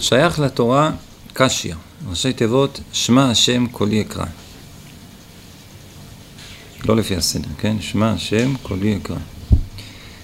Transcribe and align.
שייך 0.00 0.38
לתורה 0.38 0.90
קשיא, 1.32 1.74
ראשי 2.08 2.32
תיבות 2.32 2.80
שמע 2.92 3.30
השם 3.30 3.66
קולי 3.66 4.02
אקרא. 4.02 4.24
לא 6.84 6.96
לפי 6.96 7.16
הסדר, 7.16 7.48
כן? 7.58 7.76
שמע 7.80 8.10
השם 8.12 8.54
קולי 8.62 8.96
אקרא. 8.96 9.16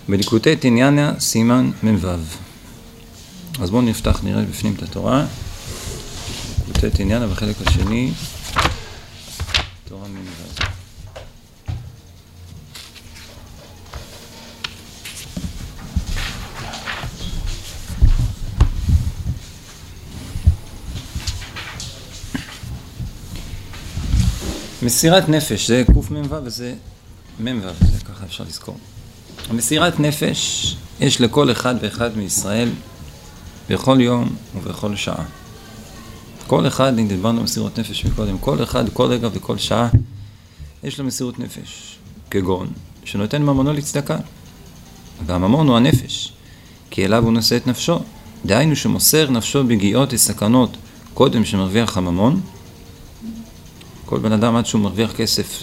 בליקוטי 0.09 0.57
תניאנה 0.57 1.21
סימן 1.21 1.71
מ"ו. 1.83 2.09
אז 3.61 3.71
בואו 3.71 3.83
נפתח, 3.83 4.21
נראה 4.25 4.43
בפנים 4.43 4.75
את 4.75 4.83
התורה. 4.83 5.27
ליקוטי 6.67 6.91
תניאנה 6.91 7.27
בחלק 7.27 7.57
השני, 7.67 8.13
מסירת 24.85 25.29
נפש, 25.29 25.69
זה 25.69 25.85
קמ"ו 25.87 26.35
וזה 26.45 26.75
מ"ו, 27.41 27.69
זה 27.81 28.05
ככה 28.05 28.25
אפשר 28.25 28.45
לזכור. 28.49 28.77
מסירת 29.53 30.01
נפש 30.01 30.77
יש 31.01 31.21
לכל 31.21 31.51
אחד 31.53 31.75
ואחד 31.81 32.17
מישראל 32.17 32.69
בכל 33.71 34.01
יום 34.01 34.37
ובכל 34.57 34.97
שעה. 34.97 35.25
כל 36.47 36.67
אחד, 36.67 36.99
אם 36.99 37.09
דיברנו 37.09 37.39
על 37.39 37.45
מסירות 37.45 37.79
נפש 37.79 38.05
מקודם, 38.05 38.39
כל 38.39 38.63
אחד, 38.63 38.85
כל 38.93 39.07
רגע 39.07 39.29
וכל 39.33 39.59
שעה, 39.59 39.89
יש 40.85 40.99
לו 40.99 41.05
מסירות 41.05 41.39
נפש, 41.39 41.99
כגון 42.31 42.73
שנותן 43.05 43.43
ממונו 43.43 43.73
לצדקה. 43.73 44.17
והממון 45.27 45.69
הוא 45.69 45.77
הנפש, 45.77 46.33
כי 46.91 47.05
אליו 47.05 47.25
הוא 47.25 47.33
נושא 47.33 47.57
את 47.57 47.67
נפשו. 47.67 47.99
דהיינו 48.47 48.77
שמוסר 48.77 49.31
נפשו 49.31 49.65
בגיאות 49.65 50.13
וסכנות 50.13 50.77
קודם 51.15 51.45
שמרוויח 51.45 51.97
הממון, 51.97 52.41
כל 54.07 54.19
בן 54.19 54.33
אדם 54.33 54.57
עד 54.57 54.67
שהוא 54.67 54.81
מרוויח 54.81 55.13
כסף, 55.13 55.63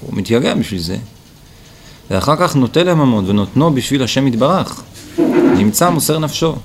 הוא 0.00 0.14
מתייגע 0.16 0.54
בשביל 0.54 0.80
זה, 0.80 0.96
ואחר 2.10 2.36
כך 2.36 2.56
נוטה 2.56 2.82
לממון 2.82 3.30
ונותנו 3.30 3.74
בשביל 3.74 4.02
השם 4.02 4.26
יתברך, 4.26 4.82
נמצא 5.56 5.90
מוסר 5.90 6.18
נפשו. 6.18 6.56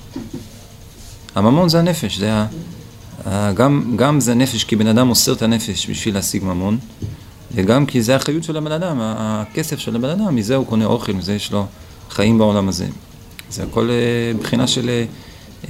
הממון 1.36 1.70
זה 1.70 1.80
הנפש, 1.80 2.18
זה 2.18 2.34
ה... 2.34 3.54
גם, 3.54 3.94
גם 3.96 4.20
זה 4.20 4.34
נפש 4.34 4.64
כי 4.64 4.76
בן 4.76 4.88
אדם 4.88 5.08
מוסר 5.08 5.34
את 5.34 5.42
הנפש 5.42 5.90
בשביל 5.90 6.14
להשיג 6.14 6.44
ממון, 6.44 6.78
וגם 7.52 7.86
כי 7.86 8.02
זה 8.02 8.16
החיות 8.16 8.44
של 8.44 8.58
הבן 8.58 8.72
אדם, 8.72 8.98
הכסף 9.02 9.80
של 9.80 9.96
הבן 9.96 10.10
אדם, 10.10 10.36
מזה 10.36 10.56
הוא 10.56 10.66
קונה 10.66 10.86
אוכל, 10.86 11.12
מזה 11.12 11.34
יש 11.34 11.52
לו 11.52 11.66
חיים 12.10 12.38
בעולם 12.38 12.70
הזה. 12.70 12.88
זה 13.52 13.64
הכל 13.64 13.90
אה, 13.90 14.40
בחינה 14.40 14.68
של, 14.68 14.90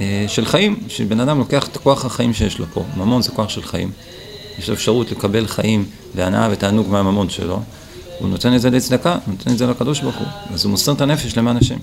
אה, 0.00 0.24
של 0.28 0.44
חיים, 0.44 0.80
שבן 0.88 1.20
אדם 1.20 1.38
לוקח 1.38 1.68
את 1.68 1.76
כוח 1.76 2.04
החיים 2.04 2.34
שיש 2.34 2.58
לו 2.58 2.66
פה. 2.74 2.84
ממון 2.96 3.22
זה 3.22 3.30
כוח 3.30 3.48
של 3.48 3.62
חיים. 3.62 3.90
יש 4.60 4.68
לו 4.68 4.74
אפשרות 4.74 5.10
לקבל 5.10 5.46
חיים 5.46 5.84
והנאה 6.14 6.48
ותענוג 6.52 6.88
מהממון 6.88 7.28
שלו, 7.28 7.62
הוא 8.18 8.28
נותן 8.28 8.54
את 8.54 8.60
זה 8.60 8.70
לצדקה, 8.70 9.12
הוא 9.12 9.34
נותן 9.38 9.52
את 9.52 9.58
זה 9.58 9.66
לקדוש 9.66 10.00
ברוך 10.00 10.16
הוא, 10.16 10.26
אז 10.54 10.64
הוא 10.64 10.70
מוסר 10.70 10.92
את 10.92 11.00
הנפש 11.00 11.38
למען 11.38 11.56
השם. 11.56 11.76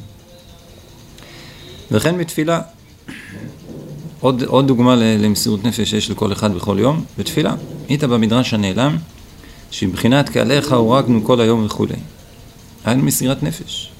וכן 1.91 2.17
בתפילה, 2.17 2.61
עוד, 4.19 4.43
עוד 4.43 4.67
דוגמה 4.67 4.95
למסירות 4.95 5.63
נפש 5.63 5.89
שיש 5.89 6.11
לכל 6.11 6.31
אחד 6.31 6.55
בכל 6.55 6.77
יום, 6.79 7.03
בתפילה. 7.17 7.55
היית 7.89 8.03
במדרש 8.03 8.53
הנעלם, 8.53 8.97
שבבחינת 9.71 10.29
כעליך 10.29 10.71
הורגנו 10.71 11.23
כל 11.23 11.41
היום 11.41 11.65
וכולי. 11.65 11.95
היינו 12.85 13.03
מסירת 13.03 13.43
נפש. 13.43 13.91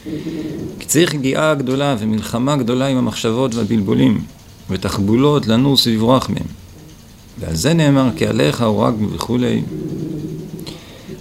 כי 0.80 0.86
צריך 0.86 1.14
הגיעה 1.14 1.56
גדולה 1.56 1.96
ומלחמה 2.00 2.56
גדולה 2.56 2.88
עם 2.88 2.98
המחשבות 2.98 3.56
והבלבולים, 3.56 4.24
ותחבולות 4.70 5.48
לנוס 5.48 5.88
ולברוח 5.88 6.30
מהם. 6.30 6.67
ועל 7.40 7.56
זה 7.56 7.74
נאמר 7.74 8.10
כי 8.16 8.28
עליך 8.28 8.62
הורג 8.62 8.96
וכולי. 9.14 9.62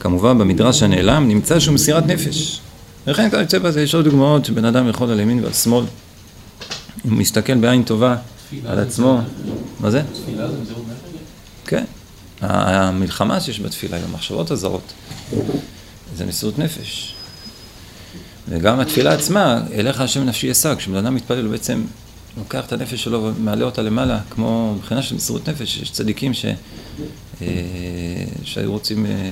כמובן 0.01 0.39
במדרש 0.39 0.83
הנעלם 0.83 1.29
נמצא 1.29 1.61
שהוא 1.61 1.75
מסירת 1.75 2.07
נפש. 2.07 2.61
וכן 3.07 3.31
כל 3.31 3.37
יוצא 3.37 3.59
בזה 3.59 3.83
יש 3.83 3.95
עוד 3.95 4.05
דוגמאות 4.05 4.45
שבן 4.45 4.65
אדם 4.65 4.89
יכול 4.89 5.11
על 5.11 5.21
ימין 5.21 5.45
ועל 5.45 5.53
שמאל. 5.53 5.85
אם 7.07 7.11
הוא 7.11 7.19
מסתכל 7.19 7.55
בעין 7.55 7.83
טובה 7.83 8.17
על 8.67 8.79
עצמו. 8.79 9.21
מה 9.81 9.91
זה? 9.91 10.03
תפילה 10.13 10.51
זה 10.51 10.59
מזירות 10.61 10.85
נפש? 10.89 11.21
כן. 11.67 11.85
המלחמה 12.41 13.41
שיש 13.41 13.61
בתפילה, 13.61 13.97
המחשבות 14.05 14.51
הזרות, 14.51 14.93
זה 16.17 16.27
מסירות 16.27 16.59
נפש. 16.59 17.15
וגם 18.49 18.81
התפילה 18.81 19.13
עצמה, 19.13 19.61
אליך 19.73 20.01
השם 20.01 20.25
נפשי 20.25 20.53
אשא, 20.53 20.75
כשבן 20.75 20.97
אדם 20.97 21.15
מתפלל 21.15 21.45
הוא 21.45 21.51
בעצם 21.51 21.85
לוקח 22.37 22.67
את 22.67 22.73
הנפש 22.73 23.05
שלו 23.05 23.23
ומעלה 23.23 23.65
אותה 23.65 23.83
למעלה, 23.83 24.21
כמו 24.31 24.75
מבחינה 24.77 25.03
של 25.03 25.15
מסירות 25.15 25.49
נפש, 25.49 25.77
יש 25.77 25.91
צדיקים 25.91 26.35
ש... 26.35 26.45
אה, 27.43 27.47
שהיו 28.45 28.73
רוצים, 28.73 29.07
אה, 29.07 29.31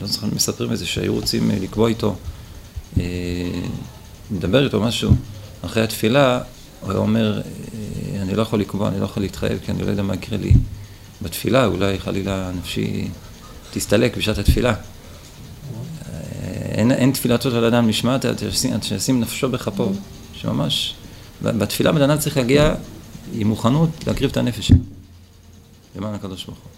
לא 0.00 0.06
זוכר, 0.06 0.26
מספרים 0.32 0.72
את 0.72 0.78
זה, 0.78 0.86
שהיו 0.86 1.14
רוצים 1.14 1.50
אה, 1.50 1.56
לקבוע 1.60 1.88
איתו, 1.88 2.16
לדבר 4.32 4.64
איתו 4.64 4.80
משהו, 4.80 5.12
אחרי 5.62 5.82
התפילה, 5.82 6.40
הוא 6.80 6.90
היה 6.90 6.98
אומר, 6.98 7.40
אני 8.22 8.34
לא 8.34 8.42
יכול 8.42 8.60
לקבוע, 8.60 8.88
אני 8.88 9.00
לא 9.00 9.04
יכול 9.04 9.22
להתחייב, 9.22 9.58
כי 9.64 9.72
אני 9.72 9.82
לא 9.82 9.90
יודע 9.90 10.02
מה 10.02 10.14
יקרה 10.14 10.38
לי 10.38 10.52
בתפילה, 11.22 11.66
אולי 11.66 11.98
חלילה 11.98 12.50
נפשי 12.58 13.08
תסתלק 13.70 14.16
בשעת 14.16 14.38
התפילה. 14.38 14.74
אין, 16.72 16.92
אין 16.92 17.12
תפילתו 17.12 17.50
של 17.50 17.64
אדם 17.64 17.88
נשמעת 17.88 18.24
עד 18.24 18.42
שישים 18.82 19.20
נפשו 19.20 19.48
בכפו, 19.48 19.92
שממש 20.32 20.94
בתפילה 21.44 21.92
בן 21.92 22.02
אדם 22.02 22.18
צריך 22.18 22.36
להגיע 22.36 22.74
עם 23.32 23.48
מוכנות 23.48 23.90
להקריב 24.06 24.30
את 24.30 24.36
הנפש 24.36 24.68
שלו, 24.68 24.76
למען 25.96 26.14
הקדוש 26.14 26.44
ברוך 26.44 26.58
הוא. 26.58 26.70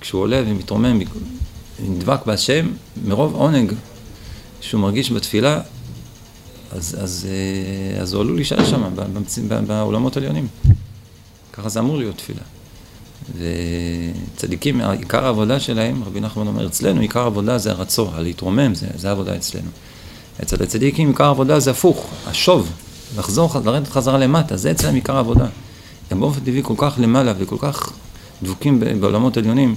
כשהוא 0.00 0.22
עולה 0.22 0.42
ומתרומם, 0.46 1.00
נדבק 1.82 2.26
בהשם, 2.26 2.70
מרוב 3.04 3.34
עונג 3.34 3.72
שהוא 4.60 4.80
מרגיש 4.80 5.12
בתפילה, 5.12 5.60
אז, 6.72 6.96
אז, 7.00 7.28
אה, 7.30 8.02
אז 8.02 8.12
הוא 8.12 8.20
עלול 8.20 8.36
להישאר 8.36 8.64
שם, 8.64 8.82
בעולמות 9.66 10.16
העליונים. 10.16 10.48
ככה 11.52 11.68
זה 11.68 11.80
אמור 11.80 11.98
להיות 11.98 12.16
תפילה. 12.16 12.42
וצדיקים, 14.34 14.80
עיקר 14.80 15.24
העבודה 15.24 15.60
שלהם, 15.60 16.04
רבי 16.04 16.20
נחמן 16.20 16.46
אומר, 16.46 16.66
אצלנו 16.66 17.00
עיקר 17.00 17.20
העבודה 17.20 17.58
זה 17.58 17.70
הרצון, 17.70 18.14
הלהתרומם, 18.14 18.74
זה, 18.74 18.86
זה 18.96 19.08
העבודה 19.08 19.36
אצלנו. 19.36 19.70
אצל 20.42 20.62
הצדיקים 20.62 21.08
עיקר 21.08 21.24
העבודה 21.24 21.60
זה 21.60 21.70
הפוך, 21.70 22.06
השוב, 22.26 22.72
לחזור, 23.16 23.50
לרדת 23.64 23.88
חזרה 23.88 24.18
למטה, 24.18 24.56
זה 24.56 24.70
אצלם 24.70 24.94
עיקר 24.94 25.16
העבודה. 25.16 25.46
הם 26.10 26.20
באופן 26.20 26.40
טבעי 26.40 26.60
כל 26.62 26.74
כך 26.78 26.94
למעלה 26.98 27.32
וכל 27.38 27.56
כך 27.58 27.92
דבוקים 28.42 28.80
בעולמות 28.80 29.36
עליונים, 29.36 29.74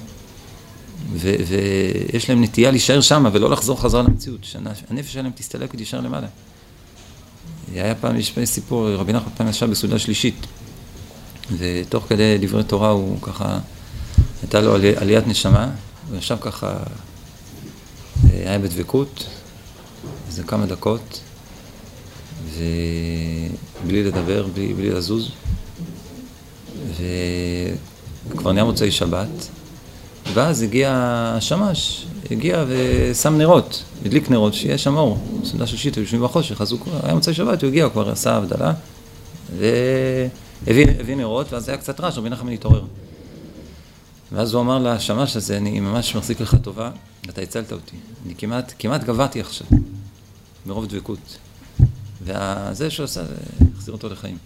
ו- 1.13 1.35
ויש 1.47 2.29
להם 2.29 2.43
נטייה 2.43 2.71
להישאר 2.71 3.01
שם 3.01 3.25
ולא 3.33 3.49
לחזור 3.49 3.81
חזרה 3.81 4.01
למציאות, 4.01 4.43
שהנפש 4.43 5.13
שלהם 5.13 5.31
תסתלק 5.35 5.73
ותישאר 5.73 5.99
למעלה. 5.99 6.27
היה 7.73 7.95
פעם, 7.95 8.15
יש 8.15 8.33
סיפור, 8.45 8.89
רבי 8.89 9.13
נחמן 9.13 9.31
פעם 9.37 9.47
ישב 9.47 9.69
בסעודה 9.69 9.99
שלישית, 9.99 10.45
ותוך 11.57 12.05
כדי 12.09 12.37
דברי 12.41 12.63
תורה 12.63 12.89
הוא 12.89 13.21
ככה, 13.21 13.59
הייתה 14.41 14.61
לו 14.61 14.75
עלי, 14.75 14.97
עליית 14.97 15.27
נשמה, 15.27 15.69
הוא 16.09 16.17
ישב 16.17 16.37
ככה, 16.41 16.77
היה 18.23 18.59
בדבקות, 18.59 19.25
איזה 20.27 20.43
כמה 20.43 20.65
דקות, 20.65 21.21
ובלי 22.57 24.03
לדבר, 24.03 24.47
בלי, 24.53 24.73
בלי 24.73 24.89
לזוז. 24.89 25.31
וכבר 28.29 28.51
נהיה 28.51 28.63
מוצאי 28.63 28.91
שבת, 28.91 29.47
ואז 30.33 30.61
הגיע 30.61 30.91
השמש, 31.37 32.05
הגיע 32.31 32.65
ושם 32.67 33.37
נרות, 33.37 33.83
הדליק 34.05 34.29
נרות, 34.29 34.53
שיהיה 34.53 34.77
שם 34.77 34.97
אור. 34.97 35.17
סעודה 35.43 35.67
שלישית, 35.67 35.95
היו 35.95 36.03
יושבים 36.03 36.23
בחושך, 36.23 36.61
אז 36.61 36.71
הוא 36.71 36.79
היה 37.03 37.13
מוצאי 37.13 37.33
שבת, 37.33 37.61
הוא 37.61 37.67
הגיע, 37.67 37.83
הוא 37.83 37.91
כבר 37.91 38.09
עשה 38.09 38.35
הבדלה, 38.35 38.73
והביא 39.57 41.15
נרות, 41.15 41.53
ואז 41.53 41.69
היה 41.69 41.77
קצת 41.77 41.99
רעש, 41.99 42.17
רבי 42.17 42.29
נחמן 42.29 42.51
התעורר. 42.51 42.83
ואז 44.31 44.53
הוא 44.53 44.61
אמר 44.61 44.79
לשמש 44.79 45.35
הזה, 45.35 45.57
אני 45.57 45.79
ממש 45.79 46.15
מחזיק 46.15 46.41
לך 46.41 46.55
טובה, 46.61 46.91
אתה 47.29 47.41
הצלת 47.41 47.71
אותי. 47.71 47.95
אני 48.25 48.35
כמעט, 48.35 48.73
כמעט 48.79 49.03
גבעתי 49.03 49.39
עכשיו, 49.39 49.67
מרוב 50.65 50.85
דבקות. 50.85 51.37
וזה 52.21 52.89
שהוא 52.89 53.03
עשה, 53.03 53.21
החזיר 53.75 53.93
אותו 53.93 54.09
לחיים. 54.09 54.37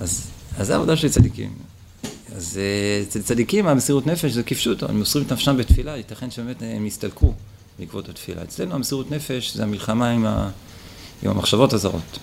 אז, 0.00 0.30
אז 0.58 0.66
זה 0.66 0.72
העבודה 0.72 0.96
של 0.96 1.08
צדיקים. 1.08 1.52
אז 2.36 2.58
אה, 2.58 3.02
אצל 3.02 3.22
צדיקים 3.22 3.66
המסירות 3.66 4.06
נפש 4.06 4.32
זה 4.32 4.42
כפשוטו, 4.42 4.86
הם 4.88 4.98
מוסרים 4.98 5.26
את 5.26 5.32
נפשם 5.32 5.56
בתפילה, 5.56 5.96
ייתכן 5.96 6.30
שבאמת 6.30 6.62
הם 6.62 6.86
יסתלקו 6.86 7.34
בעקבות 7.78 8.08
התפילה. 8.08 8.42
אצלנו 8.42 8.74
המסירות 8.74 9.10
נפש 9.10 9.56
זה 9.56 9.62
המלחמה 9.62 10.10
עם, 10.10 10.26
ה, 10.26 10.50
עם 11.22 11.30
המחשבות 11.30 11.72
הזרות. 11.72 12.18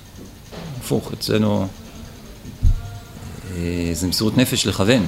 הפוך, 0.79 1.13
אצלנו 1.13 1.67
אה, 3.51 3.91
זה 3.93 4.07
מסירות 4.07 4.37
נפש 4.37 4.65
לכוון. 4.65 5.05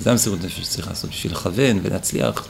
זה 0.00 0.10
המסירות 0.10 0.44
נפש 0.44 0.60
שצריך 0.60 0.88
לעשות 0.88 1.10
בשביל 1.10 1.32
לכוון 1.32 1.80
ולהצליח. 1.82 2.48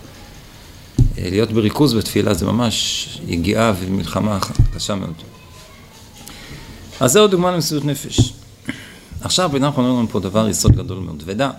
אה, 1.19 1.31
להיות 1.31 1.53
בריכוז 1.53 1.95
בתפילה 1.95 2.35
זה 2.35 2.47
ממש 2.47 3.09
יגיעה 3.27 3.73
ומלחמה 3.81 4.39
קשה 4.79 4.95
מאוד. 4.95 5.15
אז 7.01 7.13
זהו 7.13 7.27
דוגמה 7.27 7.51
למסירות 7.51 7.85
נפש. 7.85 8.33
עכשיו 9.21 9.51
בן 9.53 9.65
אדם 9.65 9.73
אומר 9.77 9.89
לנו 9.89 10.09
פה 10.09 10.21
דבר 10.21 10.49
יסוד 10.49 10.73
גדול 10.77 10.99
מאוד, 10.99 11.23
ודע 11.27 11.51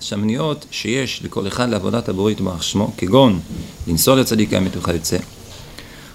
שהמניעות 0.00 0.66
שיש 0.70 1.22
לכל 1.24 1.48
אחד 1.48 1.68
לעבודת 1.68 2.08
הבורא 2.08 2.30
יתברך 2.30 2.62
שמו, 2.62 2.92
כגון 2.96 3.40
לנסוע 3.86 4.16
לצדיק 4.16 4.52
האמת 4.52 4.76
וכיוצא, 4.76 5.16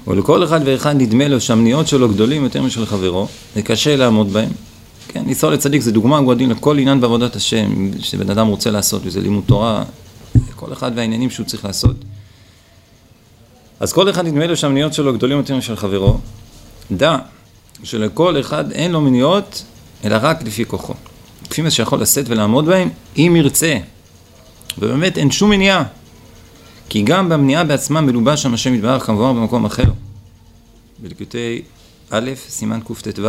ולכל 0.08 0.44
אחד 0.44 0.60
ואחד 0.66 0.96
נדמה 1.02 1.28
לו 1.28 1.42
שהמניעות 1.42 1.88
שלו 1.88 2.10
גדולים 2.10 2.44
יותר 2.44 2.62
משל 2.62 2.86
חברו, 2.86 3.28
וקשה 3.56 3.96
לעמוד 3.96 4.34
בהם. 4.34 4.50
כן, 5.08 5.24
לנסוע 5.28 5.52
לצדיק 5.52 5.82
זה 5.82 5.92
דוגמה 5.92 6.22
גודלין 6.22 6.50
לכל 6.50 6.80
עניין 6.80 7.02
בעבודת 7.02 7.36
השם, 7.36 7.92
שבן 8.00 8.30
אדם 8.30 8.48
רוצה 8.48 8.72
לעשות, 8.72 9.02
וזה 9.06 9.22
לימוד 9.22 9.44
תורה, 9.46 9.84
כל 10.56 10.74
אחד 10.74 10.92
והעניינים 10.96 11.30
שהוא 11.30 11.46
צריך 11.46 11.66
לעשות. 11.66 11.96
אז 13.80 13.94
כל 13.94 14.10
אחד 14.10 14.26
נדמה 14.26 14.48
לו 14.48 14.58
שהמניעות 14.58 14.94
שלו 14.94 15.14
גדולים 15.14 15.38
יותר 15.38 15.56
משל 15.56 15.76
חברו. 15.76 16.20
דע 16.92 17.18
שלכל 17.84 18.40
אחד 18.40 18.72
אין 18.72 18.92
לו 18.92 19.02
מניעות, 19.02 19.64
אלא 20.04 20.18
רק 20.22 20.44
לפי 20.44 20.66
כוחו. 20.66 20.94
לפי 21.52 21.62
מה 21.62 21.72
שיכול 21.72 22.02
לשאת 22.02 22.26
ולעמוד 22.30 22.66
בהם, 22.66 22.90
אם 23.18 23.34
ירצה. 23.38 23.78
ובאמת 24.78 25.18
אין 25.18 25.32
שום 25.32 25.50
מניעה. 25.50 25.84
כי 26.90 27.02
גם 27.02 27.30
במניעה 27.30 27.64
בעצמה 27.64 28.02
מלובש 28.02 28.44
שם 28.44 28.54
השם 28.54 28.74
יתברך 28.74 29.06
כמובן 29.06 29.42
במקום 29.42 29.66
אחר. 29.66 29.84
בלקוטי 31.00 31.62
א', 32.10 32.32
סימן 32.50 32.80
קט"ו. 32.82 33.22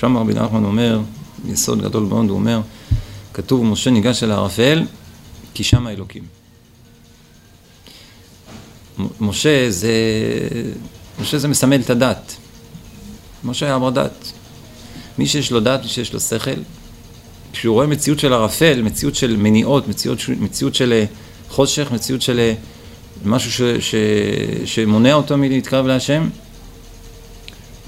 שם 0.00 0.16
רבי 0.16 0.34
נחמן 0.34 0.64
אומר, 0.64 1.00
יסוד 1.46 1.82
גדול 1.82 2.02
מאוד, 2.02 2.28
הוא 2.28 2.38
אומר, 2.38 2.60
כתוב 3.34 3.64
משה 3.64 3.90
ניגש 3.90 4.22
אל 4.22 4.30
הערפל, 4.30 4.82
כי 5.54 5.64
שם 5.64 5.86
האלוקים. 5.86 6.22
משה 9.20 9.70
זה, 9.70 9.92
משה 11.20 11.38
זה 11.38 11.48
מסמל 11.48 11.80
את 11.80 11.90
הדת. 11.90 12.36
משה 13.44 13.74
אמר 13.74 13.90
דת. 13.90 14.32
מי 15.18 15.26
שיש 15.26 15.50
לו 15.50 15.60
דת, 15.60 15.82
מי 15.82 15.88
שיש 15.88 16.12
לו 16.12 16.20
שכל, 16.20 16.50
כשהוא 17.52 17.74
רואה 17.74 17.86
מציאות 17.86 18.18
של 18.18 18.32
ערפל, 18.32 18.82
מציאות 18.82 19.14
של 19.14 19.36
מניעות, 19.36 19.88
מציאות, 19.88 20.18
מציאות 20.40 20.74
של 20.74 20.92
אה, 20.92 21.04
חושך, 21.48 21.88
מציאות 21.92 22.22
של 22.22 22.38
אה, 22.38 22.54
משהו 23.24 23.52
ש, 23.52 23.62
ש, 23.62 23.94
שמונע 24.64 25.14
אותו 25.14 25.36
מלהתקרב 25.36 25.86
להשם, 25.86 26.28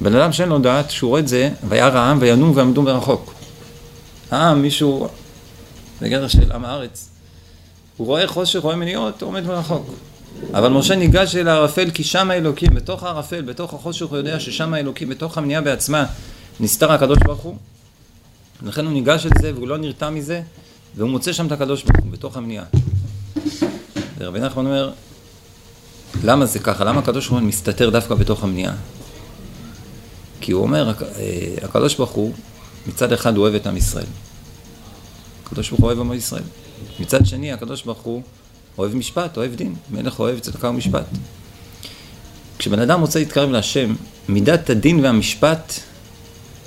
בן 0.01 0.15
אדם 0.15 0.33
שאין 0.33 0.49
לו 0.49 0.59
דת, 0.59 0.87
כשהוא 0.87 1.09
רואה 1.09 1.21
את 1.21 1.29
זה, 1.29 1.51
וירא 1.69 1.99
העם 1.99 2.19
וינום 2.21 2.53
ועמדו 2.55 2.83
מרחוק. 2.83 3.35
העם, 4.31 4.63
מישהו, 4.63 5.09
בגדר 6.03 6.29
של 6.29 6.53
עם 6.53 6.65
הארץ, 6.65 7.09
הוא 7.97 8.07
רואה 8.07 8.27
חושך, 8.27 8.61
רואה 8.61 8.77
מניעות, 8.77 9.23
עומד 9.23 9.47
מרחוק. 9.47 9.91
אבל 10.55 10.69
משה 10.69 10.97
ניגש 10.97 11.37
אל 11.37 11.49
הערפל 11.49 11.91
כי 11.91 12.05
שם 12.05 12.31
האלוקים, 12.31 12.75
בתוך 12.75 13.03
הערפל, 13.03 13.43
בתוך 13.43 13.75
החושך 13.75 14.07
הוא 14.07 14.19
יודע 14.19 14.41
ששם 14.41 14.75
האלוקים, 14.75 15.09
בתוך 15.09 15.39
המניעה 15.39 15.61
בעצמה, 15.61 16.07
נסתר 16.61 16.93
הקדוש 16.93 17.19
ברוך 17.25 17.41
הוא. 17.41 17.57
לכן 18.63 18.85
הוא 18.85 18.93
ניגש 18.93 19.27
אל 19.27 19.31
זה 19.41 19.55
והוא 19.55 19.69
לא 19.69 19.79
נרתע 19.79 20.11
מזה, 20.11 20.43
והוא 20.97 21.11
מוצא 21.11 21.33
שם 21.33 21.47
את 21.47 21.53
הקדוש 21.53 21.83
ברוך 21.83 22.05
הוא, 22.05 22.13
בתוך 22.13 22.37
המניעה. 22.37 22.65
ורבי 24.19 24.41
נחמן 24.41 24.67
אומר, 24.67 24.91
למה 26.25 26.47
זה 26.47 26.59
ככה? 26.59 26.85
למה 26.85 27.01
הקדוש 27.01 27.29
ברוך 27.29 27.41
הוא 27.41 27.49
מסתתר 27.49 27.91
דווקא 27.91 28.15
בתוך 28.15 28.45
המניעה? 28.45 28.75
כי 30.41 30.53
הוא 30.53 30.63
אומר, 30.63 30.93
אה, 31.01 31.55
הקדוש 31.63 31.95
ברוך 31.95 32.11
הוא, 32.11 32.33
מצד 32.87 33.13
אחד 33.13 33.37
הוא 33.37 33.43
אוהב 33.43 33.55
את 33.55 33.67
עם 33.67 33.77
ישראל. 33.77 34.07
הקדוש 35.45 35.71
ברוך 35.71 35.81
הוא 35.81 35.87
אוהב 35.87 36.01
עם 36.01 36.13
ישראל. 36.13 36.43
מצד 37.01 37.27
שני, 37.27 37.53
הקדוש 37.53 37.83
ברוך 37.83 38.01
הוא 38.01 38.23
אוהב 38.79 38.97
משפט, 38.97 39.37
אוהב 39.37 39.55
דין. 39.55 39.75
מלך 39.91 40.19
אוהב 40.21 40.39
צדקה 40.39 40.69
ומשפט. 40.69 41.05
כשבן 42.59 42.79
אדם 42.79 43.01
רוצה 43.01 43.19
להתקרב 43.19 43.51
להשם, 43.51 43.95
מידת 44.29 44.71
הדין 44.71 45.05
והמשפט 45.05 45.75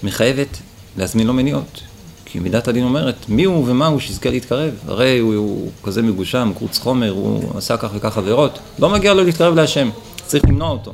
מחייבת 0.03 0.57
להזמין 0.97 1.27
לו 1.27 1.33
מניעות. 1.33 1.81
כי 2.25 2.39
מידת 2.39 2.67
הדין 2.67 2.83
אומרת, 2.83 3.15
מי 3.29 3.43
הוא 3.43 3.65
ומה 3.67 3.87
הוא 3.87 3.99
שיזכה 3.99 4.29
להתקרב? 4.29 4.73
הרי 4.87 5.19
הוא, 5.19 5.35
הוא 5.35 5.71
כזה 5.83 6.01
מגושם, 6.01 6.51
קרוץ 6.57 6.77
חומר, 6.77 7.11
הוא 7.11 7.57
עשה 7.57 7.77
כך 7.77 7.89
וכך 7.93 8.17
עבירות. 8.17 8.59
לא 8.79 8.89
מגיע 8.89 9.13
לו 9.13 9.23
להתקרב 9.23 9.55
להשם, 9.55 9.89
צריך 10.25 10.43
למנוע 10.45 10.69
אותו. 10.69 10.93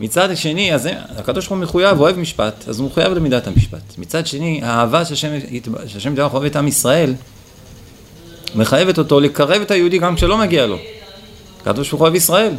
מצד 0.00 0.36
שני, 0.36 0.74
אז 0.74 0.88
הקדוש 1.16 1.46
ברוך 1.46 1.58
הוא 1.58 1.64
מחויב, 1.64 2.00
אוהב 2.00 2.18
משפט, 2.18 2.68
אז 2.68 2.80
הוא 2.80 2.86
מחויב 2.86 3.12
למידת 3.12 3.46
המשפט. 3.46 3.98
מצד 3.98 4.26
שני, 4.26 4.60
האהבה 4.62 5.04
שהשם 5.04 5.32
יתברך 6.12 6.34
אוהב 6.34 6.44
את 6.44 6.56
עם 6.56 6.68
ישראל, 6.68 7.14
מחייבת 8.54 8.98
אותו 8.98 9.20
לקרב 9.20 9.60
את 9.62 9.70
היהודי 9.70 9.98
גם 9.98 10.16
כשלא 10.16 10.38
מגיע 10.38 10.66
לו. 10.66 10.78
הקדוש 11.60 11.90
ברוך 11.90 12.00
הוא 12.00 12.06
אוהב 12.06 12.14
ישראל. 12.14 12.54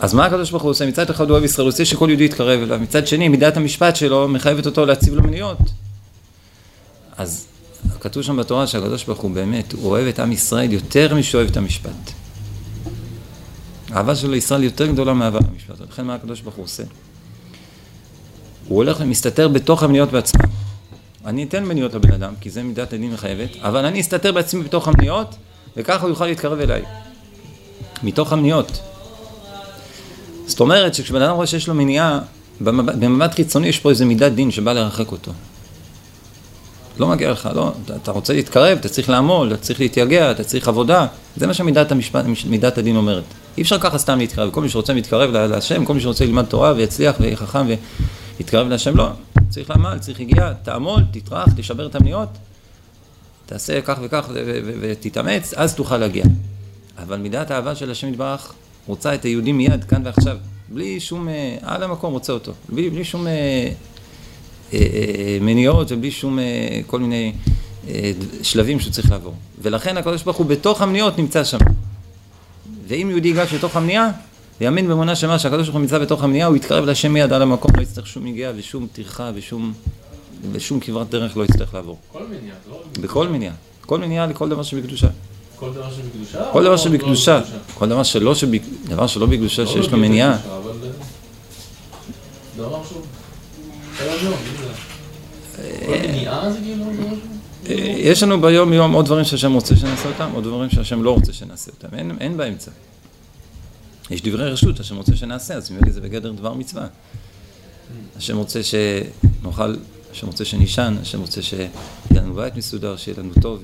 אז 0.00 0.14
מה 0.14 0.26
הקדוש 0.26 0.50
ברוך 0.50 0.62
הוא 0.62 0.70
עושה? 0.70 0.86
מצד 0.86 1.10
אחד 1.10 1.24
הוא 1.24 1.32
אוהב 1.32 1.44
ישראל, 1.44 1.66
הוא 1.66 1.70
רוצה 1.70 1.84
שכל 1.84 2.06
יהודי 2.08 2.24
יתקרב 2.24 2.62
אליו. 2.62 2.78
מצד 2.78 3.06
שני, 3.06 3.28
מידת 3.28 3.56
המשפט 3.56 3.96
שלו 3.96 4.28
מחייבת 4.28 4.66
אותו 4.66 4.86
להציב 4.86 5.14
לו 5.14 5.22
מניות. 5.22 5.58
אז 7.16 7.46
כתוב 8.00 8.22
שם 8.22 8.36
בתורה 8.36 8.66
שהקדוש 8.66 9.04
ברוך 9.04 9.20
הוא 9.20 9.30
באמת, 9.30 9.72
הוא 9.72 9.90
אוהב 9.90 10.06
את 10.06 10.18
עם 10.18 10.32
ישראל 10.32 10.72
יותר 10.72 11.14
משאוהב 11.14 11.48
את 11.48 11.56
המשפט. 11.56 12.10
האהבה 13.90 14.16
שלו 14.16 14.30
לישראל 14.30 14.64
יותר 14.64 14.86
גדולה 14.86 15.14
מאהבה 15.14 15.38
למשפט. 15.52 15.74
לכן 15.90 16.04
מה 16.04 16.14
הקדוש 16.14 16.40
ברוך 16.40 16.54
הוא 16.54 16.64
עושה? 16.64 16.82
הוא 18.68 18.76
הולך 18.76 18.96
ומסתתר 19.00 19.48
בתוך 19.48 19.82
המניות 19.82 20.10
בעצמם. 20.10 20.59
אני 21.26 21.44
אתן 21.44 21.64
מניות 21.64 21.94
לבן 21.94 22.12
אדם, 22.12 22.34
כי 22.40 22.50
זה 22.50 22.62
מידת 22.62 22.92
הדין 22.92 23.12
מחייבת, 23.12 23.48
אבל 23.62 23.84
אני 23.84 24.00
אסתתר 24.00 24.32
בעצמי 24.32 24.62
בתוך 24.62 24.88
המניות, 24.88 25.34
וככה 25.76 26.02
הוא 26.02 26.08
יוכל 26.08 26.26
להתקרב 26.26 26.60
אליי. 26.60 26.82
מתוך 28.02 28.32
המניות. 28.32 28.80
זאת 30.46 30.60
אומרת 30.60 30.94
שכשבן 30.94 31.22
אדם 31.22 31.34
רואה 31.34 31.46
שיש 31.46 31.68
לו 31.68 31.74
מניעה, 31.74 32.18
במבט 32.60 33.34
חיצוני 33.34 33.68
יש 33.68 33.78
פה 33.78 33.90
איזה 33.90 34.04
מידת 34.04 34.32
דין 34.32 34.50
שבא 34.50 34.72
לרחק 34.72 35.12
אותו. 35.12 35.32
לא 36.98 37.08
מגיע 37.08 37.30
לך, 37.30 37.48
לא, 37.54 37.72
אתה, 38.02 38.10
רוצה 38.10 38.32
להתקרב, 38.32 38.78
אתה 38.78 38.88
צריך 38.88 39.08
לעמול, 39.10 39.48
אתה 39.48 39.56
צריך 39.56 39.80
להתייגע, 39.80 40.30
אתה 40.30 40.44
צריך 40.44 40.68
עבודה, 40.68 41.06
זה 41.36 41.46
מה 41.46 41.54
שמידת 41.54 41.92
המשפט, 41.92 42.24
מידת 42.46 42.78
הדין 42.78 42.96
אומרת. 42.96 43.24
אי 43.56 43.62
אפשר 43.62 43.78
ככה 43.78 43.98
סתם 43.98 44.18
להתקרב, 44.18 44.50
כל 44.50 44.60
מי 44.60 44.68
שרוצה 44.68 44.92
להתקרב 44.92 45.30
להשם, 45.30 45.84
כל 45.84 45.94
מי 45.94 46.00
שרוצה 46.00 46.24
ללמד 46.24 46.44
תורה 46.44 46.72
ויצליח 46.76 47.16
ויהיה 47.20 47.36
חכם 47.36 47.66
ויתקרב 48.38 48.68
להשם, 48.68 48.96
לא, 48.96 49.08
צריך 49.50 49.70
לעמל, 49.70 49.98
צריך 49.98 50.20
הגיעה, 50.20 50.54
תעמול, 50.54 51.02
תטרח, 51.10 51.48
תשבר 51.56 51.86
את 51.86 51.94
המניות, 51.94 52.28
תעשה 53.46 53.80
כך 53.80 53.98
וכך 54.02 54.28
ותתאמץ, 54.80 55.54
אז 55.54 55.74
תוכל 55.74 55.96
להגיע. 55.96 56.24
אבל 56.98 57.18
מידת 57.18 57.50
האהבה 57.50 57.74
של 57.74 57.90
השם 57.90 58.08
יתברך 58.08 58.52
רוצה 58.86 59.14
את 59.14 59.24
היהודי 59.24 59.52
מיד, 59.52 59.84
כאן 59.84 60.02
ועכשיו, 60.04 60.36
בלי 60.68 61.00
שום, 61.00 61.28
אה, 61.28 61.56
על 61.62 61.82
המקום 61.82 62.12
רוצה 62.12 62.32
אותו, 62.32 62.52
בלי, 62.68 62.90
בלי 62.90 63.04
שום 63.04 63.26
אה, 63.26 63.32
אה, 63.32 63.72
אה, 64.72 65.38
מניעות 65.40 65.92
ובלי 65.92 66.10
שום 66.10 66.38
אה, 66.38 66.80
כל 66.86 67.00
מיני 67.00 67.32
אה, 67.88 68.12
שלבים 68.42 68.80
שהוא 68.80 68.92
צריך 68.92 69.10
לעבור. 69.10 69.34
ולכן 69.62 69.96
הקדוש 69.96 70.22
ברוך 70.22 70.36
הוא 70.36 70.46
בתוך 70.46 70.82
המניעות 70.82 71.18
נמצא 71.18 71.44
שם. 71.44 71.58
ואם 72.88 73.06
יהודי 73.10 73.28
ייגש 73.28 73.54
לתוך 73.54 73.76
המניעה, 73.76 74.10
ויאמין 74.60 74.88
באמונה 74.88 75.16
שמה 75.16 75.38
שהקדוש 75.38 75.66
ברוך 75.66 75.74
הוא 75.74 75.80
נמצא 75.80 75.98
בתוך 75.98 76.24
המניעה, 76.24 76.48
הוא 76.48 76.56
יתקרב 76.56 76.84
להשם 76.84 77.12
מיד 77.12 77.32
על 77.32 77.42
המקום, 77.42 77.70
לא 77.76 77.82
יצטרך 77.82 78.06
שום 78.06 78.26
יגיעה 78.26 78.52
ושום 78.56 78.86
טרחה 78.92 79.30
ושום, 79.34 79.72
ושום 80.52 80.80
כברת 80.80 81.10
דרך 81.10 81.36
לא 81.36 81.44
יצטרך 81.44 81.74
לעבור. 81.74 81.98
כל 82.12 82.22
מניעה, 82.26 82.56
לא? 82.70 82.82
בכל 83.00 83.28
מניעה. 83.28 83.54
כל 83.80 83.98
מניעה 83.98 84.26
לכל 84.26 84.48
דבר 84.48 84.62
שבקדושה. 84.62 85.08
כל 85.56 85.72
דבר 85.72 85.90
שבקדושה? 85.90 86.44
כל 86.52 86.62
דבר 86.64 86.72
או 86.72 86.78
שבקדושה. 86.78 87.38
לא 87.38 87.44
כל 87.74 87.88
דבר 87.88 88.02
שלא 88.02 88.34
דבר 88.84 89.06
שלא 89.06 89.26
בקדושה, 89.26 89.62
לא 89.62 89.68
שיש 89.68 89.92
לו 89.92 89.98
מניעה. 89.98 90.36
אה, 95.58 96.50
זה 96.52 96.58
כאילו. 96.64 96.84
אה, 97.68 97.74
יש 97.98 98.22
לנו 98.22 98.40
ביום 98.40 98.72
יום 98.72 98.92
עוד 98.92 99.04
דברים 99.04 99.24
שהשם 99.24 99.52
רוצה 99.52 99.76
שנעשה 99.76 100.08
אותם, 100.08 100.30
עוד 100.34 100.44
דברים 100.44 100.70
שהשם 100.70 101.02
לא 101.02 101.10
רוצה 101.10 101.32
שנעשה 101.32 101.70
אותם. 101.70 101.96
אין 102.20 102.36
באמצע. 102.36 102.70
יש 104.10 104.22
דברי 104.22 104.50
רשות 104.50 104.76
שהשם 104.76 104.96
רוצה 104.96 105.16
שנעשה, 105.16 105.54
אז 105.54 105.70
ממילא 105.70 105.92
זה 105.92 106.00
בגדר 106.00 106.32
דבר 106.32 106.54
מצווה. 106.54 106.86
השם 108.16 108.36
רוצה 108.36 108.60
שנאכל, 108.62 109.74
השם 110.12 110.26
רוצה 110.26 110.44
שנישן, 110.44 110.96
השם 111.00 111.20
רוצה 111.20 111.42
שיהיה 111.42 111.68
לנו 112.10 112.34
בית 112.34 112.56
מסודר, 112.56 112.96
שיהיה 112.96 113.18
לנו 113.18 113.32
טוב, 113.40 113.62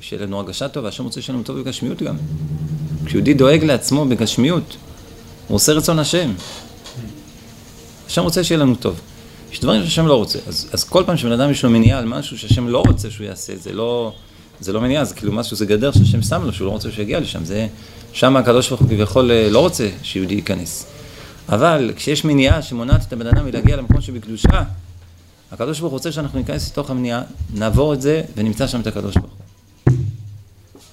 שיהיה 0.00 0.22
לנו 0.22 0.38
הרגשה 0.38 0.68
טובה, 0.68 0.88
השם 0.88 1.04
רוצה 1.04 1.22
שיהיה 1.22 1.34
לנו 1.34 1.44
טוב 1.44 1.60
בגשמיות 1.60 2.02
גם. 2.02 2.16
כשיהודי 3.06 3.34
דואג 3.34 3.64
לעצמו 3.64 4.04
בגשמיות, 4.04 4.76
הוא 5.48 5.54
עושה 5.56 5.72
רצון 5.72 5.98
השם. 5.98 6.32
השם 8.06 8.22
רוצה 8.22 8.44
שיהיה 8.44 8.60
לנו 8.60 8.74
טוב. 8.74 9.00
יש 9.52 9.60
דברים 9.60 9.84
שהשם 9.84 10.06
לא 10.06 10.14
רוצה. 10.14 10.38
אז, 10.46 10.68
אז 10.72 10.84
כל 10.84 11.02
פעם 11.06 11.16
שבן 11.16 11.32
אדם 11.32 11.50
יש 11.50 11.64
לו 11.64 11.70
מניעה 11.70 11.98
על 11.98 12.04
משהו 12.04 12.38
שהשם 12.38 12.68
לא 12.68 12.82
רוצה 12.86 13.10
שהוא 13.10 13.26
יעשה, 13.26 13.56
זה 13.56 13.72
לא, 13.72 14.14
זה 14.60 14.72
לא 14.72 14.80
מניעה, 14.80 15.04
זה 15.04 15.14
כאילו 15.14 15.32
משהו, 15.32 15.56
זה 15.56 15.66
גדר 15.66 15.92
שהשם 15.92 16.22
שם 16.22 16.42
לו, 16.44 16.52
שהוא 16.52 16.66
לא 16.66 16.70
רוצה 16.70 16.90
שיגיע 16.90 17.20
לשם. 17.20 17.44
זה, 17.44 17.66
שם 18.12 18.36
הקדוש 18.36 18.68
ברוך 18.68 18.80
הוא 18.80 18.88
כביכול 18.88 19.30
אה, 19.30 19.48
לא 19.50 19.58
רוצה 19.58 19.88
שיהודי 20.02 20.34
ייכנס. 20.34 20.86
אבל 21.48 21.92
כשיש 21.96 22.24
מניעה 22.24 22.62
שמונעת 22.62 23.02
את 23.08 23.12
הבן 23.12 23.26
אדם 23.26 23.44
מלהגיע 23.44 23.76
למקום 23.76 24.00
שבקדושה, 24.00 24.62
הקדוש 25.52 25.80
ברוך 25.80 25.90
הוא 25.90 25.96
רוצה 25.96 26.12
שאנחנו 26.12 26.38
ניכנס 26.38 26.70
לתוך 26.70 26.90
המניעה, 26.90 27.22
נעבור 27.54 27.94
את 27.94 28.02
זה 28.02 28.22
ונמצא 28.36 28.66
שם 28.66 28.80
את 28.80 28.86
הקדוש 28.86 29.14
ברוך 29.14 29.32
הוא. 29.32 29.44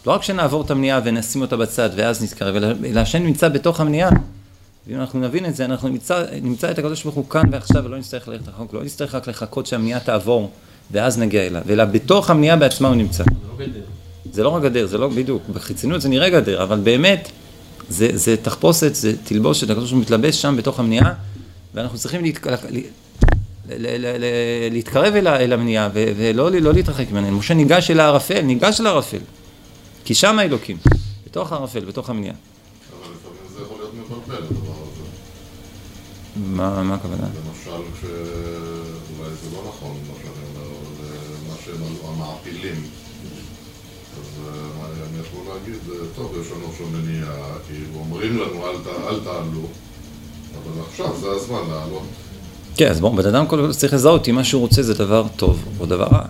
לא 0.05 0.11
רק 0.11 0.23
שנעבור 0.23 0.61
את 0.61 0.71
המניעה 0.71 0.99
ונשים 1.03 1.41
אותה 1.41 1.57
בצד 1.57 1.89
ואז 1.95 2.23
נתקרב, 2.23 2.55
אלא 2.85 2.99
השם 2.99 3.23
נמצא 3.23 3.49
בתוך 3.49 3.79
המניעה 3.79 4.09
ואם 4.87 4.99
אנחנו 4.99 5.19
נבין 5.19 5.45
את 5.45 5.55
זה, 5.55 5.65
אנחנו 5.65 5.89
נמצא, 5.89 6.25
נמצא 6.41 6.71
את 6.71 6.79
הקדוש 6.79 7.03
ברוך 7.03 7.15
הוא 7.15 7.29
כאן 7.29 7.43
ועכשיו 7.51 7.83
ולא 7.83 7.97
נצטרך 7.97 8.27
ללכת 8.27 8.47
רחוק, 8.47 8.73
לא 8.73 8.83
נצטרך 8.83 9.15
רק 9.15 9.27
לחכות 9.27 9.65
שהמניעה 9.65 9.99
תעבור 9.99 10.51
ואז 10.91 11.19
נגיע 11.19 11.47
אליו, 11.47 11.61
אלא 11.69 11.85
בתוך 11.85 12.29
המניעה 12.29 12.55
בעצמה 12.55 12.87
הוא 12.87 12.95
נמצא. 12.95 13.23
זה 13.23 13.33
לא 13.49 13.65
גדר. 13.65 13.81
זה 14.33 14.43
לא 14.43 14.49
רק 14.49 14.63
גדר, 14.63 14.87
זה 14.87 14.97
לא 14.97 15.07
בדיוק, 15.07 15.43
בחיצוניות 15.53 16.01
זה 16.01 16.09
נראה 16.09 16.29
גדר, 16.29 16.63
אבל 16.63 16.79
באמת 16.79 17.31
זה, 17.89 18.07
זה 18.13 18.37
תחפושת, 18.37 18.95
זה 18.95 19.13
תלבושת, 19.23 19.69
הקדוש 19.69 19.91
ברוך 19.91 19.91
הוא 19.91 20.01
מתלבש 20.01 20.41
שם 20.41 20.55
בתוך 20.57 20.79
המניעה, 20.79 21.13
ואנחנו 21.73 21.97
צריכים 21.97 22.23
להתק... 22.23 22.47
להתקרב 24.71 25.15
אל, 25.15 25.27
אל 25.27 25.53
המניעה 25.53 25.89
ולא 25.93 26.51
לא 26.51 26.73
להתרחק 26.73 27.11
ממנה. 27.11 27.31
משה 27.31 27.53
ניגש 27.53 27.91
אל 27.91 27.99
הערפל, 27.99 28.41
ניגש 28.41 28.81
אל 28.81 28.87
הערפל, 28.87 29.19
כי 30.05 30.13
שם 30.13 30.39
האלוקים, 30.39 30.77
בתוך 31.25 31.51
הערפל, 31.51 31.85
בתוך 31.85 32.09
המניעה. 32.09 32.35
אבל 32.35 33.11
לפעמים 33.13 33.37
זה 33.55 33.61
יכול 33.61 33.77
להיות 33.77 33.93
מבלבל, 33.93 34.43
הדבר 34.43 34.71
הזה. 34.71 35.01
מה, 36.35 36.83
מה 36.83 36.95
הכוונה? 36.95 37.23
למשל, 37.23 37.81
כש... 37.93 38.05
אולי 39.19 39.29
זה 39.43 39.55
לא 39.55 39.63
נכון 39.67 39.97
מה 40.07 40.13
שאני 40.21 40.31
אומר, 40.55 40.70
שהם 41.77 42.13
המעפילים. 42.13 42.83
אז 44.19 44.45
אה, 44.47 44.53
הם 45.05 45.21
יכלו 45.21 45.53
להגיד, 45.53 45.79
אה, 45.91 45.95
טוב, 46.15 46.35
יש 46.41 46.47
לנו 46.51 46.73
שם 46.77 46.93
מניעה, 46.93 47.35
כאילו 47.67 47.99
אומרים 47.99 48.37
לנו 48.37 48.67
אל, 48.67 49.19
תעלו, 49.23 49.67
אבל 50.55 50.81
עכשיו 50.89 51.17
זה 51.21 51.27
הזמן 51.31 51.61
לעלות. 51.69 52.03
כן, 52.75 52.91
אז 52.91 52.99
בואו, 52.99 53.15
בן 53.15 53.25
אדם 53.25 53.45
קודם 53.45 53.65
כל 53.67 53.73
צריך 53.73 53.93
לזהות 53.93 54.27
אם 54.29 54.35
מה 54.35 54.43
שהוא 54.43 54.61
רוצה 54.61 54.83
זה 54.83 54.93
דבר 54.93 55.25
טוב 55.35 55.63
או 55.79 55.85
דבר 55.85 56.07
רע. 56.11 56.25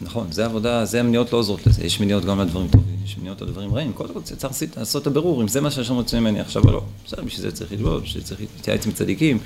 נכון, 0.00 0.26
זה 0.30 0.44
עבודה, 0.44 0.84
זה 0.84 1.00
המניעות 1.00 1.32
לא 1.32 1.38
עוזרות 1.38 1.66
לזה, 1.66 1.84
יש 1.84 2.00
מניעות 2.00 2.24
גם 2.24 2.40
לדברים 2.40 2.68
טובים, 2.68 2.96
יש 3.04 3.18
מניעות 3.18 3.42
לדברים 3.42 3.74
רעים, 3.74 3.92
כל 3.92 4.06
צריך 4.22 4.52
לעשות- 4.76 5.02
את 5.02 5.06
הבירור 5.06 5.42
אם 5.42 5.48
זה 5.48 5.60
מה 5.60 5.70
שהשם 5.70 5.94
רוצה 5.94 6.20
ממני 6.20 6.40
עכשיו 6.40 6.64
או 6.64 6.72
לא. 6.72 6.82
בסדר, 7.06 7.22
בשביל 7.22 7.50
זה 7.50 7.56
צריך 7.56 7.72
ללמוד, 7.72 8.02
בשביל 8.02 8.22
זה 8.22 8.28
צריך 8.28 8.40
להתייעץ 8.40 8.86
עם 8.86 8.92
צדיקים, 8.92 9.38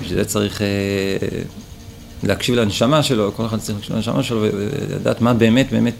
בשביל 0.00 0.18
זה 0.18 0.24
צריך 0.24 0.62
אה, 0.62 0.66
להקשיב 2.22 2.54
לנשמה 2.54 3.02
שלו, 3.02 3.32
כל 3.36 3.46
אחד 3.46 3.58
צריך 3.58 3.78
להקשיב 3.78 3.96
לנשמה 3.96 4.22
שלו 4.22 4.42
ולדעת 4.42 5.20
מה 5.20 5.34
באמת 5.34 5.70
באמת 5.70 5.94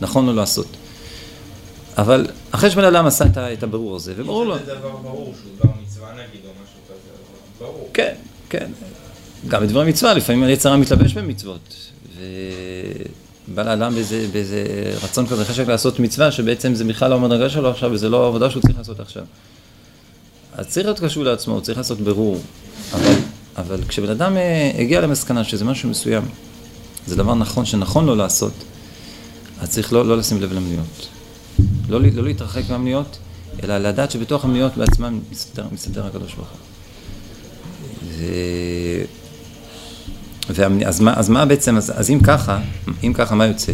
נכון 0.00 0.26
לו 0.26 0.32
לעשות. 0.32 0.66
אבל 1.98 2.26
אחרי 2.50 2.70
שבן 2.70 2.84
אדם 2.84 3.06
עשה 3.06 3.24
את 3.52 3.62
הבירור 3.62 3.96
הזה, 3.96 4.14
וברור 4.16 4.44
לו... 4.44 4.58
זה 4.58 4.64
דבר 4.64 4.96
ברור, 5.02 5.34
שהוא 5.40 5.50
דבר 5.58 5.72
מצווה 5.86 6.08
נגיד, 6.12 6.40
או 6.44 6.50
משהו 6.64 6.78
כזה, 6.88 7.10
ברור. 7.60 7.90
כן, 7.94 8.14
כן. 8.48 8.66
גם 9.48 9.62
בדברי 9.62 9.88
מצווה, 9.88 10.14
לפעמים 10.14 10.42
היצר 10.42 10.68
הרע 10.68 10.78
מתלבש 10.78 11.12
במצוות. 11.12 11.74
ובא 13.48 13.62
לאדם 13.62 13.94
באיזה, 13.94 14.26
באיזה 14.32 14.64
רצון 15.02 15.26
כזה 15.26 15.44
חשק 15.44 15.68
לעשות 15.68 16.00
מצווה, 16.00 16.32
שבעצם 16.32 16.74
זה 16.74 16.84
בכלל 16.84 17.10
לא 17.10 17.14
המדרגה 17.14 17.48
שלו 17.48 17.70
עכשיו, 17.70 17.90
וזה 17.92 18.08
לא 18.08 18.24
העבודה 18.24 18.50
שהוא 18.50 18.62
צריך 18.62 18.78
לעשות 18.78 19.00
עכשיו. 19.00 19.24
אז 20.52 20.68
צריך 20.68 20.86
להיות 20.86 21.00
קשור 21.00 21.24
לעצמו, 21.24 21.54
הוא 21.54 21.60
צריך 21.60 21.78
לעשות 21.78 22.00
בירור. 22.00 22.40
אבל, 22.92 23.12
אבל 23.56 23.80
כשבן 23.88 24.10
אדם 24.10 24.36
אה, 24.36 24.70
הגיע 24.78 25.00
למסקנה 25.00 25.44
שזה 25.44 25.64
משהו 25.64 25.90
מסוים, 25.90 26.22
זה 27.06 27.16
דבר 27.16 27.34
נכון, 27.34 27.64
שנכון 27.64 28.06
לו 28.06 28.14
לעשות, 28.14 28.52
אז 29.60 29.70
צריך 29.70 29.92
לא, 29.92 30.06
לא 30.06 30.16
לשים 30.16 30.42
לב 30.42 30.52
למניות. 30.52 31.08
לא, 31.88 32.00
לא 32.14 32.22
להתרחק 32.22 32.62
מהמניות, 32.70 33.18
אלא 33.62 33.78
לדעת 33.78 34.10
שבתוך 34.10 34.44
המניות 34.44 34.76
בעצמם 34.76 35.20
מסתדר, 35.32 35.66
מסתדר 35.72 36.06
הקדוש 36.06 36.34
ברוך 36.34 36.48
הוא. 36.48 36.58
אז, 40.84 41.02
אז 41.14 41.28
מה 41.28 41.44
בעצם, 41.44 41.76
אז, 41.76 41.92
אז 41.96 42.10
אם 42.10 42.20
ככה, 42.20 42.58
אם 43.04 43.12
ככה, 43.12 43.34
מה 43.34 43.46
יוצא? 43.46 43.72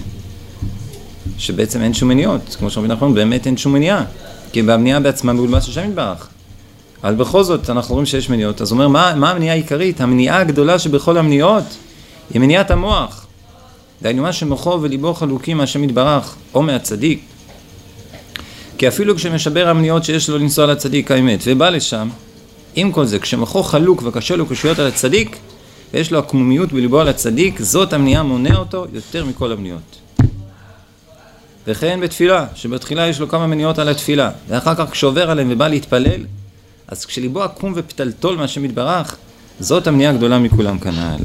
שבעצם 1.38 1.80
אין 1.80 1.94
שום 1.94 2.08
מניעות, 2.08 2.56
כמו 2.58 2.70
שאומרים 2.70 2.92
נכון, 2.92 3.14
באמת 3.14 3.46
אין 3.46 3.56
שום 3.56 3.72
מניעה, 3.72 4.04
כי 4.52 4.62
במניעה 4.62 5.00
בעצמה 5.00 5.32
מולבש 5.32 5.68
השם 5.68 5.88
יתברך. 5.88 6.28
אבל 7.04 7.14
בכל 7.14 7.42
זאת 7.42 7.70
אנחנו 7.70 7.94
רואים 7.94 8.06
שיש 8.06 8.30
מניעות, 8.30 8.60
אז 8.60 8.70
הוא 8.70 8.76
אומר, 8.76 8.88
מה, 8.88 9.14
מה 9.16 9.30
המניעה 9.30 9.54
העיקרית? 9.54 10.00
המניעה 10.00 10.40
הגדולה 10.40 10.78
שבכל 10.78 11.18
המניעות 11.18 11.64
היא 12.34 12.40
מניעת 12.40 12.70
המוח. 12.70 13.26
דהיינו 14.02 14.22
מה 14.22 14.32
שמוחו 14.32 14.78
וליבו 14.82 15.14
חלוקים 15.14 15.56
מהשם 15.56 15.84
יתברך, 15.84 16.34
או 16.54 16.62
מהצדיק. 16.62 17.20
כי 18.78 18.88
אפילו 18.88 19.16
כשמשבר 19.16 19.68
המניעות 19.68 20.04
שיש 20.04 20.28
לו 20.30 20.38
לנסוע 20.38 20.66
לצדיק 20.66 21.10
האמת, 21.10 21.40
ובא 21.46 21.70
לשם, 21.70 22.08
עם 22.74 22.92
כל 22.92 23.04
זה, 23.04 23.18
כשמוחו 23.18 23.62
חלוק 23.62 24.02
וקשה 24.06 24.36
לו 24.36 24.46
קושיות 24.46 24.78
על 24.78 24.86
הצדיק, 24.86 25.36
ויש 25.94 26.12
לו 26.12 26.18
עקמומיות 26.18 26.72
בליבו 26.72 27.00
על 27.00 27.08
הצדיק, 27.08 27.60
זאת 27.60 27.92
המניעה 27.92 28.22
מונע 28.22 28.56
אותו 28.56 28.86
יותר 28.92 29.24
מכל 29.24 29.52
המניעות. 29.52 29.98
וכן 31.66 32.00
בתפילה, 32.00 32.46
שבתחילה 32.54 33.08
יש 33.08 33.20
לו 33.20 33.28
כמה 33.28 33.46
מניעות 33.46 33.78
על 33.78 33.88
התפילה, 33.88 34.30
ואחר 34.48 34.74
כך 34.74 34.90
כשעובר 34.90 35.30
עליהם 35.30 35.48
ובא 35.50 35.68
להתפלל, 35.68 36.24
אז 36.90 37.04
כשליבו 37.04 37.42
עקום 37.42 37.72
ופתלתול 37.76 38.36
מהשם 38.36 38.64
יתברך, 38.64 39.16
זאת 39.60 39.86
המניעה 39.86 40.12
הגדולה 40.12 40.38
מכולם 40.38 40.78
כנ"ל. 40.78 41.24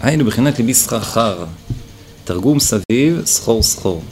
היינו 0.00 0.24
בחינת 0.24 0.58
ליבי 0.58 0.74
סחרחר, 0.74 1.44
תרגום 2.24 2.60
סביב, 2.60 3.22
סחור 3.24 3.62
סחור. 3.62 4.02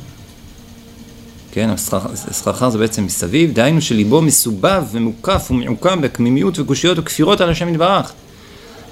כן, 1.52 1.71
הסחר- 1.71 2.17
סחרחר 2.17 2.71
זה 2.71 2.78
בעצם 2.78 3.05
מסביב, 3.05 3.52
דהיינו 3.55 3.81
שליבו 3.81 4.23
מסובב 4.23 4.85
ומוקף 4.93 5.49
ומעוקם 5.50 6.00
בקמימיות 6.00 6.59
וקושיות 6.59 6.99
וכפירות 6.99 7.40
על 7.40 7.50
השם 7.50 7.69
יתברך. 7.69 8.12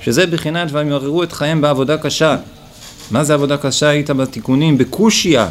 שזה 0.01 0.27
בחינת 0.27 0.69
והם 0.73 0.89
יעוררו 0.89 1.23
את 1.23 1.33
חייהם 1.33 1.61
בעבודה 1.61 1.97
קשה. 1.99 2.37
מה 3.11 3.25
זה 3.25 3.35
עבודה 3.35 3.57
קשה? 3.57 3.89
היית 3.89 4.11
בתיקונים, 4.11 4.79
בקושיה, 4.79 5.49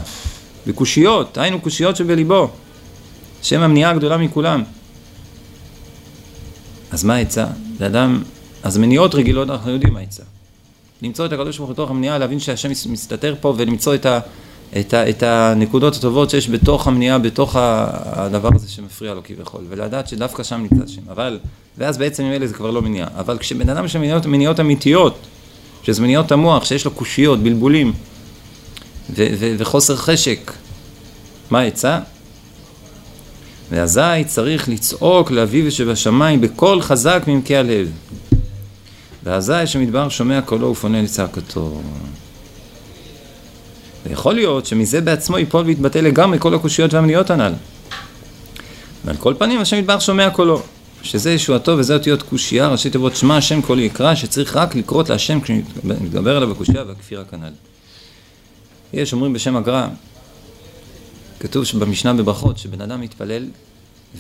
בקושיות, 0.67 1.37
היינו 1.37 1.59
קושיות 1.61 1.95
שבליבו. 1.95 2.49
שם 3.41 3.61
המניעה 3.61 3.91
הגדולה 3.91 4.17
מכולם. 4.17 4.63
אז 6.95 7.03
מה 7.03 7.15
העצה? 7.15 7.45
לאדם, 7.79 8.23
אז 8.63 8.77
מניעות 8.77 9.15
רגילות 9.15 9.49
אנחנו 9.49 9.71
יודעים 9.71 9.93
מה 9.93 9.99
העצה. 9.99 10.23
למצוא 11.01 11.25
את 11.25 11.31
הקדוש 11.33 11.57
ברוך 11.57 11.69
הוא 11.69 11.73
בתוך 11.73 11.89
המניעה, 11.89 12.17
להבין 12.17 12.39
שהשם 12.39 12.71
מס- 12.71 12.85
מסתתר 12.85 13.35
פה 13.41 13.53
ולמצוא 13.57 13.95
את, 13.95 14.05
ה, 14.05 14.19
את, 14.79 14.93
ה, 14.93 15.09
את 15.09 15.23
הנקודות 15.23 15.95
הטובות 15.95 16.29
שיש 16.29 16.49
בתוך 16.49 16.87
המניעה, 16.87 17.19
בתוך 17.19 17.55
הדבר 17.55 18.49
הזה 18.55 18.69
שמפריע 18.69 19.13
לו 19.13 19.23
כביכול, 19.23 19.61
ולדעת 19.69 20.07
שדווקא 20.07 20.43
שם 20.43 20.67
נמצא 20.71 20.83
השם. 20.83 21.01
אבל, 21.09 21.39
ואז 21.77 21.97
בעצם 21.97 22.23
ממילא 22.23 22.47
זה 22.47 22.53
כבר 22.53 22.71
לא 22.71 22.81
מניעה. 22.81 23.07
אבל 23.19 23.37
כשבן 23.37 23.69
אדם 23.69 23.85
יש 23.85 23.95
מניעות 24.25 24.59
אמיתיות, 24.59 25.17
שזה 25.83 26.01
מניעות 26.01 26.31
המוח, 26.31 26.65
שיש 26.65 26.85
לו 26.85 26.91
קושיות, 26.91 27.39
בלבולים, 27.39 27.93
ו, 29.09 29.27
ו, 29.39 29.55
וחוסר 29.57 29.95
חשק, 29.95 30.51
מה 31.49 31.59
העצה? 31.59 31.99
ואזי 33.75 34.23
צריך 34.27 34.69
לצעוק 34.69 35.31
לאביו 35.31 35.71
שבשמיים 35.71 36.41
בקול 36.41 36.81
חזק 36.81 37.23
מעמקי 37.27 37.55
הלב. 37.55 37.91
ואזי 39.23 39.53
שמדבר 39.65 40.09
שומע 40.09 40.41
קולו 40.41 40.67
ופונה 40.67 41.01
לצעקתו. 41.01 41.81
ויכול 44.05 44.33
להיות 44.33 44.65
שמזה 44.65 45.01
בעצמו 45.01 45.37
ייפול 45.37 45.65
ויתבטא 45.65 45.99
לגמרי 45.99 46.39
כל 46.39 46.53
הקושיות 46.53 46.93
והמניעות 46.93 47.29
הנ"ל. 47.29 47.53
ועל 49.05 49.17
כל 49.17 49.33
פנים 49.37 49.59
השם 49.59 49.77
יתברך 49.77 50.01
שומע 50.01 50.29
קולו, 50.29 50.61
שזה 51.01 51.31
ישועתו 51.31 51.71
וזה 51.77 51.93
אותיות 51.93 52.23
קושייה, 52.23 52.67
ראשי 52.67 52.89
תיבות 52.89 53.15
שמע 53.15 53.37
השם 53.37 53.61
קולי 53.61 53.81
יקרא, 53.81 54.15
שצריך 54.15 54.55
רק 54.55 54.75
לקרות 54.75 55.09
להשם 55.09 55.41
כשנתגבר 55.41 56.37
עליו 56.37 56.51
הקושייה 56.51 56.83
והכפירה 56.87 57.23
כנ"ל. 57.23 57.53
יש 58.93 59.13
אומרים 59.13 59.33
בשם 59.33 59.55
הגר"א, 59.55 59.87
כתוב 61.47 61.65
במשנה 61.79 62.13
בברכות, 62.13 62.57
שבן 62.57 62.81
אדם 62.81 63.01
מתפלל 63.01 63.47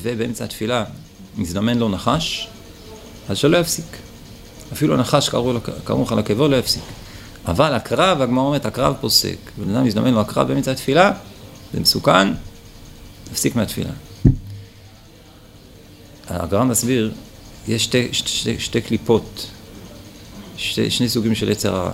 ובאמצע 0.01 0.43
התפילה 0.45 0.83
מזדמן 1.37 1.77
לו 1.77 1.89
נחש, 1.89 2.47
אז 3.29 3.37
שלא 3.37 3.57
יפסיק. 3.57 3.85
אפילו 4.73 4.97
נחש 4.97 5.29
קראו 5.29 5.53
לו- 5.53 5.59
קראו 5.83 6.03
לך 6.03 6.11
לקבו, 6.11 6.47
לא 6.47 6.55
יפסיק. 6.55 6.83
אבל 7.45 7.73
הקרב, 7.73 8.21
הגמרא 8.21 8.43
אומרת, 8.43 8.65
הקרב 8.65 8.95
פוסק. 9.01 9.37
בן 9.57 9.75
אדם 9.75 9.85
מזדמן 9.85 10.13
לו 10.13 10.21
הקרב 10.21 10.47
באמצע 10.47 10.71
התפילה, 10.71 11.11
זה 11.73 11.79
מסוכן, 11.79 12.33
תפסיק 13.23 13.55
מהתפילה. 13.55 13.89
הגר"א 16.27 16.63
מסביר, 16.63 17.11
יש 17.67 17.83
שתי, 17.83 18.09
שתי, 18.11 18.59
שתי 18.59 18.81
קליפות, 18.81 19.47
שתי, 20.57 20.91
שני 20.91 21.09
סוגים 21.09 21.35
של 21.35 21.49
יצר 21.49 21.75
הרע. 21.75 21.91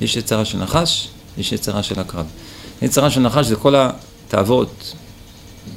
יש 0.00 0.16
יצר 0.16 0.44
של 0.44 0.58
נחש, 0.58 1.08
יש 1.38 1.52
יצר 1.52 1.82
של 1.82 2.00
הקרב. 2.00 2.26
יצר 2.82 3.08
של 3.08 3.20
נחש 3.20 3.46
זה 3.46 3.56
כל 3.56 3.74
התאוות 4.28 4.94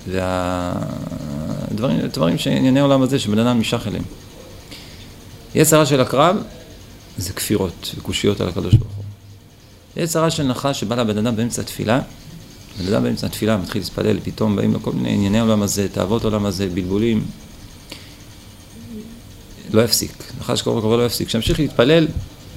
והדברים 0.07 1.99
דברים 1.99 2.37
שענייני 2.37 2.79
העולם 2.79 3.01
הזה 3.01 3.19
שבן 3.19 3.39
אדם 3.39 3.57
נמשך 3.57 3.87
אליהם. 3.87 4.03
יצר 5.55 5.79
רע 5.79 5.85
של 5.85 6.01
הקרב 6.01 6.37
זה 7.17 7.33
כפירות 7.33 7.95
וקושיות 7.97 8.41
על 8.41 8.49
הקדוש 8.49 8.75
ברוך 8.75 8.95
הוא. 8.95 9.03
יצר 9.97 10.21
רע 10.21 10.29
של 10.29 10.43
נחש 10.43 10.79
שבא 10.79 10.95
לבן 10.95 11.17
אדם 11.17 11.35
באמצע 11.35 11.61
התפילה, 11.61 11.99
בן 12.79 12.87
אדם 12.93 13.03
באמצע 13.03 13.27
התפילה 13.27 13.57
מתחיל 13.57 13.81
להתפלל, 13.81 14.19
פתאום 14.23 14.55
באים 14.55 14.73
לו 14.73 14.81
כל 14.81 14.91
מיני 14.91 15.13
ענייני 15.13 15.39
העולם 15.39 15.61
הזה, 15.61 15.87
תאוות 15.89 16.23
העולם 16.23 16.45
הזה, 16.45 16.69
בלבולים. 16.73 17.25
לא 19.73 19.81
יפסיק, 19.81 20.23
נחש 20.39 20.61
קרוב 20.61 20.81
קרוב 20.81 20.93
לא 20.93 21.05
יפסיק, 21.05 21.29
שימשיך 21.29 21.59
להתפלל 21.59 22.07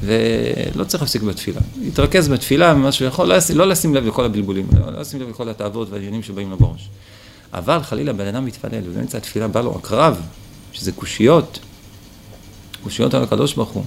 ולא 0.05 0.85
צריך 0.85 1.03
להפסיק 1.03 1.23
בתפילה. 1.23 1.61
יתרכז 1.83 2.29
בתפילה 2.29 2.75
ממה 2.75 2.93
שהוא 2.93 3.09
יכול, 3.09 3.29
לא, 3.29 3.35
ישים, 3.35 3.59
לא 3.59 3.69
לשים 3.69 3.95
לב 3.95 4.07
לכל 4.07 4.25
הבלבולים, 4.25 4.67
לא, 4.73 4.93
לא 4.93 5.01
לשים 5.01 5.21
לב 5.21 5.29
לכל 5.29 5.49
התאוות 5.49 5.91
והעניינים 5.91 6.23
שבאים 6.23 6.51
לו 6.51 6.57
בראש. 6.57 6.89
אבל 7.53 7.83
חלילה 7.83 8.13
בן 8.13 8.27
אדם 8.27 8.45
מתפלל 8.45 8.83
ובאמצע 8.85 9.19
התפילה 9.19 9.49
בא 9.49 9.61
לו 9.61 9.77
הקרב, 9.77 10.21
שזה 10.73 10.93
קושיות, 10.93 11.59
קושיות 12.83 13.15
על 13.15 13.23
הקדוש 13.23 13.55
ברוך 13.55 13.71
הוא, 13.71 13.85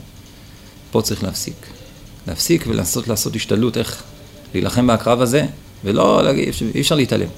פה 0.92 1.02
צריך 1.02 1.24
להפסיק. 1.24 1.68
להפסיק 2.28 2.64
ולנסות 2.68 3.08
לעשות 3.08 3.36
השתדלות 3.36 3.78
איך 3.78 4.04
להילחם 4.54 4.88
בקרב 4.88 5.22
הזה, 5.22 5.46
ולא 5.84 6.24
להגיד, 6.24 6.54
אי 6.76 6.82
אפשר 6.82 6.96
להתעלם. 6.96 7.30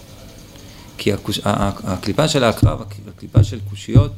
כי 0.97 1.13
הקוש... 1.13 1.39
הקליפה 1.43 2.27
של 2.27 2.43
הקרב, 2.43 2.81
הקליפה 3.07 3.43
של 3.43 3.59
קושיות 3.69 4.11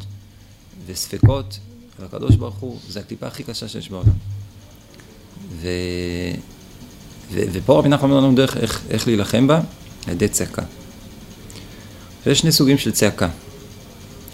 וספקות 0.85 1.59
הקדוש 2.05 2.35
ברוך 2.35 2.55
הוא, 2.55 2.79
זה 2.89 2.99
הקליפה 2.99 3.27
הכי 3.27 3.43
קשה 3.43 3.67
שיש 3.67 3.89
בעולם. 3.89 4.13
ו... 5.61 5.67
ו... 7.31 7.41
ופה 7.51 7.77
רבי 7.79 7.89
נחמן 7.89 8.09
אומר 8.09 8.21
לנו 8.21 8.35
דרך 8.35 8.57
איך, 8.57 8.81
איך 8.89 9.07
להילחם 9.07 9.47
בה, 9.47 9.59
על 10.07 10.13
ידי 10.13 10.27
צעקה. 10.27 10.61
ויש 12.25 12.39
שני 12.39 12.51
סוגים 12.51 12.77
של 12.77 12.91
צעקה. 12.91 13.27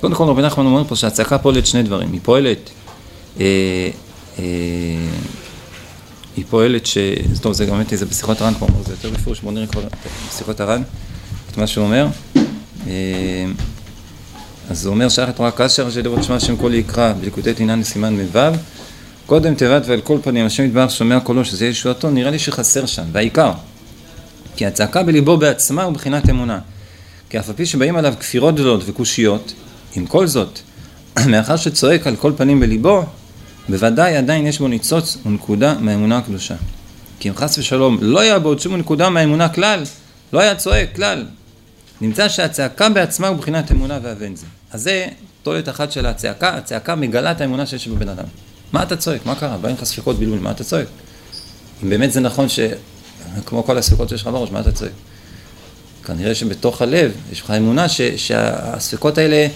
קודם 0.02 0.16
כל 0.16 0.24
רבי 0.24 0.42
נחמן 0.42 0.66
אומר 0.66 0.84
פה 0.84 0.96
שהצעקה 0.96 1.38
פועלת 1.38 1.66
שני 1.66 1.84
דברים. 1.84 2.12
היא 2.12 2.22
פועלת, 2.24 2.70
אה, 3.40 3.46
אה, 4.40 4.44
היא 6.38 6.46
פועלת 6.50 6.86
ש... 6.86 6.98
טוב, 7.42 7.54
זה 7.54 7.66
גם 7.66 7.78
באמת, 7.78 7.90
זה 7.96 8.06
בשיחות 8.06 8.42
הר"ן 8.42 8.54
כבר, 8.54 8.68
זה 8.86 8.94
יותר 8.94 9.10
בפירוש, 9.10 9.40
בואו 9.40 9.54
נראה 9.54 9.68
כבר 9.68 9.82
בשיחות 10.30 10.60
הר"ן 10.60 10.82
את 11.52 11.58
מה 11.58 11.68
שהוא 11.68 11.86
אומר. 11.86 12.08
אה, 12.88 13.46
אז 14.70 14.86
הוא 14.86 14.94
אומר 14.94 15.10
שייך 15.10 15.30
לתורה 15.30 15.52
כאשר 15.52 15.88
אשר 15.88 16.02
לראות 16.02 16.24
שמע 16.24 16.36
השם 16.36 16.56
קול 16.56 16.74
יקרא 16.74 17.14
בליקודי 17.14 17.54
תינן 17.54 17.80
לסימן 17.80 18.14
מ"ו 18.14 18.40
קודם 19.28 19.56
תיבת 19.56 19.84
ועל 19.86 20.02
כל 20.02 20.20
פנים 20.24 20.46
השם 20.46 20.66
יתברך 20.66 20.92
שומע 20.92 21.20
קולו 21.20 21.46
שזה 21.46 21.66
יהיה 21.66 21.72
ישועתו 21.72 22.10
נראה 22.10 22.32
לי 22.32 22.40
שחסר 22.40 22.86
שם 22.86 23.04
והעיקר 23.12 23.52
כי 24.56 24.66
הצעקה 24.66 25.04
בליבו 25.04 25.38
בעצמה 25.38 25.84
הוא 25.84 25.94
בחינת 25.94 26.30
אמונה 26.30 26.60
כי 27.30 27.40
אף 27.40 27.50
על 27.50 27.56
פי 27.56 27.66
שבאים 27.66 27.96
עליו 27.96 28.14
כפירות 28.20 28.56
גדולות 28.56 28.84
וקושיות 28.86 29.54
עם 29.96 30.06
כל 30.06 30.28
זאת 30.28 30.60
מאחר 31.32 31.58
שצועק 31.58 32.08
על 32.08 32.16
כל 32.16 32.32
פנים 32.38 32.60
בליבו 32.60 33.04
בוודאי 33.70 34.16
עדיין 34.16 34.48
יש 34.48 34.60
בו 34.60 34.68
ניצוץ 34.68 35.18
ונקודה 35.26 35.76
מהאמונה 35.80 36.18
הקדושה 36.18 36.56
כי 37.20 37.30
אם 37.30 37.36
חס 37.36 37.58
ושלום 37.58 37.98
לא 38.02 38.20
היה 38.20 38.40
בו 38.40 38.50
עוד 38.50 38.60
שום 38.60 38.76
נקודה 38.76 39.10
מהאמונה 39.10 39.50
כלל 39.50 39.84
לא 40.34 40.40
היה 40.40 40.56
צועק 40.56 40.96
כלל 40.96 41.26
נמצא 42.02 42.30
שהצעקה 42.30 42.90
בעצמה 42.90 43.28
הוא 43.28 43.38
בחינת 43.38 43.72
אמונה 43.72 44.00
ואבן 44.04 44.36
זה. 44.36 44.46
אז 44.72 44.82
זה 44.82 45.08
תולת 45.44 45.70
אחת 45.70 45.92
של 45.92 46.06
הצעקה, 46.06 46.50
הצעקה 46.50 46.96
מגלה 46.96 47.32
את 47.32 47.42
האמונה 47.42 47.66
שיש 47.66 47.88
בבן 47.88 48.10
אדם. 48.10 48.26
מה 48.74 48.84
אתה 48.84 48.96
צועק? 48.96 49.26
מה 49.26 49.36
קרה? 49.36 49.58
באים 49.58 49.76
לך 49.76 49.84
ספקות 49.84 50.20
בלבול, 50.20 50.40
מה 50.40 50.52
אתה 50.52 50.64
צועק? 50.64 50.88
אם 51.84 51.90
באמת 51.90 52.12
זה 52.12 52.20
נכון 52.20 52.50
ש... 52.50 52.60
כמו 53.46 53.64
כל 53.64 53.78
הספקות 53.78 54.10
שיש 54.10 54.22
לך 54.22 54.28
בראש, 54.28 54.52
מה 54.52 54.60
אתה 54.60 54.72
צועק? 54.72 54.92
כנראה 56.06 56.36
שבתוך 56.36 56.82
הלב 56.82 57.12
יש 57.32 57.42
לך 57.42 57.52
אמונה 57.52 57.90
ש... 57.90 58.02
שהספקות 58.02 59.18
האלה 59.18 59.48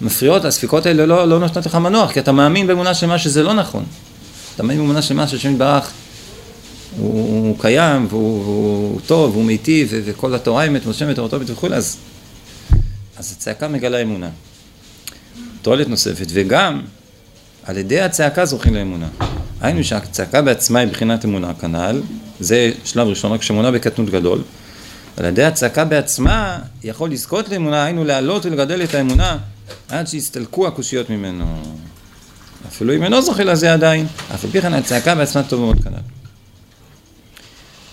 מפריעות, 0.00 0.44
הספקות 0.44 0.86
האלה 0.86 1.06
לא, 1.06 1.28
לא 1.28 1.38
נותנות 1.38 1.66
לך 1.66 1.74
מנוח, 1.74 2.12
כי 2.12 2.20
אתה 2.20 2.32
מאמין 2.32 2.66
באמונה 2.66 2.94
שלמה 2.94 3.18
שזה 3.18 3.42
לא 3.42 3.54
נכון. 3.54 3.84
אתה 4.54 4.62
מאמין 4.62 4.78
באמונה 4.78 5.02
שלמה 5.02 5.28
שהשם 5.28 5.52
יתברך 5.52 5.90
הוא, 6.96 7.46
הוא 7.46 7.58
קיים 7.58 8.06
והוא, 8.10 8.42
והוא 8.42 9.00
טוב 9.06 9.32
והוא 9.32 9.44
מיטיב 9.44 9.92
וכל 9.92 10.34
התורה 10.34 10.66
אמת 10.66 10.84
ונושמת 10.84 11.16
תורתו 11.16 11.40
וכולי, 11.46 11.76
אז, 11.76 11.96
אז 13.16 13.32
הצעקה 13.32 13.68
מגלה 13.68 14.02
אמונה. 14.02 14.28
תועלת 15.62 15.88
נוספת, 15.88 16.26
וגם 16.28 16.82
על 17.66 17.76
ידי 17.78 18.00
הצעקה 18.00 18.44
זוכים 18.44 18.74
לאמונה. 18.74 19.08
היינו 19.60 19.84
שהצעקה 19.84 20.42
בעצמה 20.42 20.78
היא 20.78 20.88
בחינת 20.88 21.24
אמונה 21.24 21.54
כנ"ל, 21.54 22.02
זה 22.40 22.72
שלב 22.84 23.08
ראשון, 23.08 23.32
רק 23.32 23.42
שאמונה 23.42 23.70
בקטנות 23.70 24.10
גדול. 24.10 24.42
על 25.16 25.24
ידי 25.24 25.44
הצעקה 25.44 25.84
בעצמה 25.84 26.58
יכול 26.84 27.10
לזכות 27.10 27.48
לאמונה, 27.48 27.84
היינו 27.84 28.04
להעלות 28.04 28.46
ולגדל 28.46 28.82
את 28.84 28.94
האמונה 28.94 29.38
עד 29.88 30.06
שיסתלקו 30.06 30.66
הקושיות 30.66 31.10
ממנו. 31.10 31.62
אפילו 32.68 32.94
אם 32.94 33.02
אינו 33.02 33.22
זוכה 33.22 33.44
לזה 33.44 33.72
עדיין, 33.72 34.06
אף 34.34 34.44
על 34.44 34.50
פי 34.50 34.62
כן 34.62 34.74
הצעקה 34.74 35.14
בעצמה 35.14 35.42
טוב 35.42 35.60
מאוד 35.60 35.84
כנ"ל. 35.84 35.98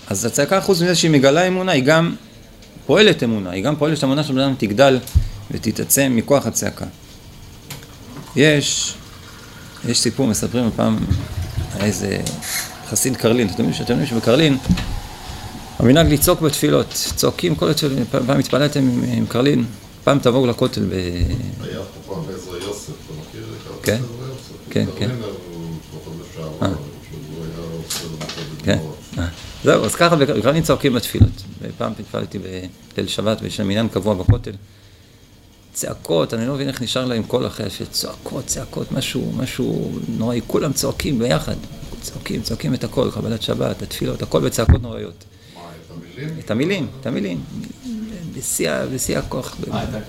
אז 0.07 0.25
הצעקה 0.25 0.61
חוץ 0.61 0.81
מזה 0.81 0.95
שהיא 0.95 1.11
מגלה 1.11 1.47
אמונה, 1.47 1.71
היא 1.71 1.83
גם 1.83 2.15
פועלת 2.85 3.23
אמונה, 3.23 3.49
היא 3.51 3.63
גם 3.63 3.75
פועלת 3.75 3.97
שהאמונה 3.97 4.23
של 4.23 4.33
בן 4.33 4.39
אדם 4.39 4.55
תגדל 4.57 4.99
ותתעצם 5.51 6.13
מכוח 6.15 6.47
הצעקה. 6.47 6.85
יש, 8.35 8.95
יש 9.87 9.99
סיפור, 9.99 10.27
מספרים 10.27 10.69
פעם, 10.75 10.97
איזה 11.79 12.21
חסיד 12.89 13.17
קרלין, 13.17 13.47
אתם 13.47 13.53
יודעים 13.53 13.73
שאתם 13.73 13.91
יודעים 13.91 14.09
שבקרלין 14.09 14.57
המנהג 15.79 16.13
לצעוק 16.13 16.41
בתפילות, 16.41 16.87
צועקים 17.15 17.55
כל 17.55 17.69
התפילות, 17.69 18.07
פעם 18.27 18.39
התפללתם 18.39 18.79
עם, 18.79 19.03
עם 19.07 19.25
קרלין, 19.25 19.65
פעם 20.03 20.19
תבואו 20.19 20.47
לכותל 20.47 20.85
ב... 20.89 20.93
היה 20.93 21.79
פה 21.79 22.13
פעם 22.13 22.23
עזרא 22.35 22.57
יוסף, 22.57 22.87
אתה 22.87 23.13
מכיר 23.21 23.43
את 23.77 23.85
כן, 23.85 24.01
כן, 24.69 24.85
כן. 24.97 25.09
כן. 28.63 28.77
זהו, 29.63 29.85
אז 29.85 29.95
ככה 29.95 30.15
בקרלין 30.15 30.63
צועקים 30.63 30.93
בתפילות. 30.93 31.43
פעם 31.77 31.93
התפללתי 31.99 32.39
בליל 32.95 33.07
שבת 33.07 33.37
ויש 33.41 33.59
להם 33.59 33.69
עניין 33.69 33.87
קבוע 33.87 34.13
בכותל. 34.13 34.51
צעקות, 35.73 36.33
אני 36.33 36.47
לא 36.47 36.53
מבין 36.53 36.67
איך 36.67 36.81
נשאר 36.81 37.05
להם 37.05 37.23
קול 37.23 37.47
אחרי 37.47 37.65
השביל, 37.65 37.87
צועקות, 37.87 38.45
צעקות, 38.45 38.91
משהו, 38.91 39.31
משהו 39.37 39.91
נוראי, 40.07 40.41
כולם 40.47 40.73
צועקים 40.73 41.19
ביחד. 41.19 41.55
צועקים, 42.01 42.41
צועקים 42.41 42.73
את 42.73 42.83
הכל, 42.83 43.09
קבלת 43.13 43.41
שבת, 43.41 43.81
התפילות, 43.81 44.21
הכל 44.21 44.41
בצעקות 44.41 44.81
נוראיות. 44.81 45.23
מה, 45.55 45.61
את 45.89 45.91
המילים? 45.91 46.39
את 46.39 46.51
המילים, 46.51 46.87
את 46.99 47.05
המילים. 47.05 47.43
בשיא 48.93 49.17
הכוח. 49.17 49.57
אה, 49.71 49.83
את 49.83 49.89
קבלת 49.89 50.03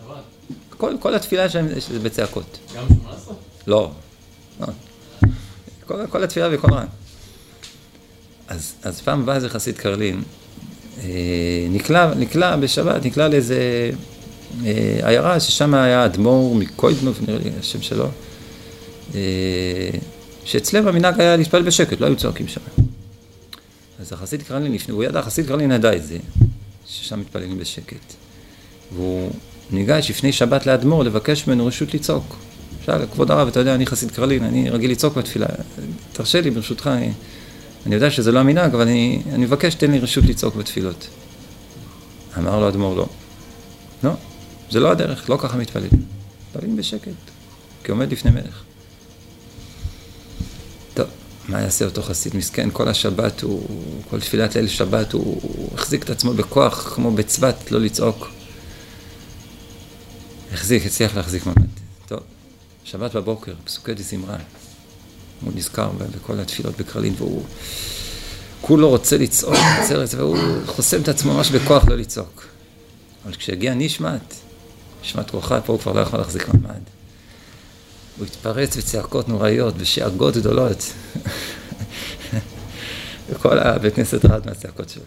שבת? 0.00 0.22
כל, 0.68 0.94
כל 1.00 1.14
התפילה 1.14 1.48
שלהם 1.48 1.68
זה 1.90 1.98
בצעקות. 1.98 2.58
גם 2.76 2.84
שמונה 2.88 3.16
עשרה? 3.16 3.34
לא. 3.66 3.90
לא. 4.60 4.66
כל, 5.86 6.06
כל 6.06 6.24
התפילה 6.24 6.50
בקול 6.50 6.74
רם. 6.74 6.86
אז, 8.48 8.74
אז 8.82 9.00
פעם 9.00 9.26
בא 9.26 9.34
איזה 9.34 9.48
חסיד 9.48 9.78
קרלין, 9.78 10.22
אה, 11.02 11.66
נקלע, 11.70 12.14
נקלע 12.14 12.56
בשבת, 12.56 13.04
נקלע 13.04 13.28
לאיזה 13.28 13.90
עיירה 15.02 15.40
ששם 15.40 15.74
היה 15.74 16.04
אדמו"ר 16.04 16.54
מקוידנוב, 16.54 17.18
נראה 17.28 17.38
לי 17.38 17.50
השם 17.60 17.82
שלו, 17.82 18.08
אה, 19.14 19.20
שאצלם 20.44 20.88
המנהג 20.88 21.20
היה 21.20 21.36
להתפלל 21.36 21.62
בשקט, 21.62 22.00
לא 22.00 22.06
היו 22.06 22.16
צועקים 22.16 22.48
שם. 22.48 22.60
אז 24.00 24.12
החסיד 24.12 24.42
קרלין, 24.42 24.76
הוא 24.90 25.04
ידע, 25.04 25.18
החסיד 25.18 25.46
קרלין 25.46 25.72
ידע 25.72 25.96
את 25.96 26.04
זה, 26.04 26.18
ששם 26.86 27.20
מתפללים 27.20 27.58
בשקט. 27.58 28.14
והוא 28.94 29.30
ניגש 29.70 30.10
לפני 30.10 30.32
שבת 30.32 30.66
לאדמו"ר 30.66 31.02
לבקש 31.02 31.46
ממנו 31.46 31.66
רשות 31.66 31.94
לצעוק. 31.94 32.36
שאל, 32.86 33.06
כבוד 33.06 33.30
הרב, 33.30 33.48
אתה 33.48 33.60
יודע, 33.60 33.74
אני 33.74 33.86
חסיד 33.86 34.10
קרלין, 34.10 34.44
אני 34.44 34.70
רגיל 34.70 34.90
לצעוק 34.90 35.16
בתפילה, 35.16 35.46
תרשה 36.12 36.40
לי 36.40 36.50
ברשותך, 36.50 36.86
אני, 36.86 37.12
אני 37.86 37.94
יודע 37.94 38.10
שזה 38.10 38.32
לא 38.32 38.38
המנהג, 38.38 38.74
אבל 38.74 38.82
אני, 38.82 39.22
אני 39.32 39.44
מבקש, 39.44 39.74
תן 39.74 39.90
לי 39.90 39.98
רשות 39.98 40.24
לצעוק 40.24 40.56
בתפילות. 40.56 41.08
אמר 42.38 42.60
לו 42.60 42.68
אדמו"ר, 42.68 42.94
לא. 42.94 43.06
לא, 44.04 44.10
זה 44.72 44.80
לא 44.80 44.90
הדרך, 44.90 45.30
לא 45.30 45.38
ככה 45.40 45.56
מתפללים. 45.56 45.90
מתפללים 46.48 46.76
בשקט, 46.76 47.10
כעומד 47.84 48.12
לפני 48.12 48.30
מלך. 48.30 48.62
טוב, 50.94 51.06
מה 51.48 51.60
יעשה 51.60 51.84
אותו 51.84 52.02
חסיד 52.02 52.36
מסכן? 52.36 52.68
כל 52.72 52.88
השבת, 52.88 53.42
הוא, 53.42 53.66
כל 54.10 54.20
תפילת 54.20 54.56
ליל 54.56 54.68
שבת, 54.68 55.12
הוא, 55.12 55.40
הוא 55.42 55.70
החזיק 55.74 56.02
את 56.04 56.10
עצמו 56.10 56.34
בכוח, 56.34 56.94
כמו 56.94 57.10
בצבת, 57.10 57.70
לא 57.70 57.80
לצעוק. 57.80 58.28
החזיק, 60.52 60.86
הצליח 60.86 61.16
להחזיק 61.16 61.46
מעמד. 61.46 61.68
טוב, 62.06 62.20
שבת 62.84 63.16
בבוקר, 63.16 63.54
פסוקי 63.64 63.94
דזמרה. 63.94 64.36
הוא 65.40 65.52
נזכר 65.54 65.90
בכל 66.16 66.40
התפילות 66.40 66.76
בקרלין, 66.76 67.14
והוא 67.16 67.42
כולו 68.60 68.88
רוצה 68.88 69.18
לצעוק, 69.18 69.56
והוא 70.16 70.38
חוסם 70.66 71.02
את 71.02 71.08
עצמו 71.08 71.34
ממש 71.34 71.50
בכוח 71.50 71.88
לא 71.88 71.96
לצעוק. 71.96 72.46
אבל 73.24 73.34
כשהגיע 73.34 73.74
נשמת, 73.74 74.34
נשמת 75.02 75.30
כוחה, 75.30 75.60
פה 75.60 75.72
הוא 75.72 75.80
כבר 75.80 75.92
לא 75.92 76.00
יכול 76.00 76.18
להחזיק 76.18 76.48
מעמד. 76.48 76.80
הוא 78.18 78.26
התפרץ 78.26 78.76
בצעקות 78.76 79.28
נוראיות, 79.28 79.76
בשאגות 79.76 80.36
גדולות. 80.36 80.92
וכל 83.30 83.58
הבית 83.58 83.94
כנסת 83.94 84.24
רעד 84.24 84.46
מהצעקות 84.46 84.88
שלו. 84.88 85.02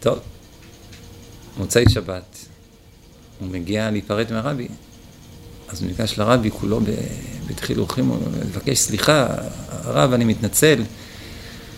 טוב, 0.00 0.18
מוצאי 1.56 1.84
שבת, 1.88 2.36
הוא 3.38 3.48
מגיע 3.48 3.90
להיפרד 3.90 4.32
מהרבי, 4.32 4.68
אז 5.68 5.82
הוא 5.82 5.88
ניגש 5.88 6.18
לרבי, 6.18 6.50
כולו 6.50 6.80
בתחילוכים, 7.46 8.06
הוא 8.06 8.18
מבקש 8.46 8.78
סליחה, 8.78 9.26
הרב, 9.68 10.12
אני 10.12 10.24
מתנצל, 10.24 10.82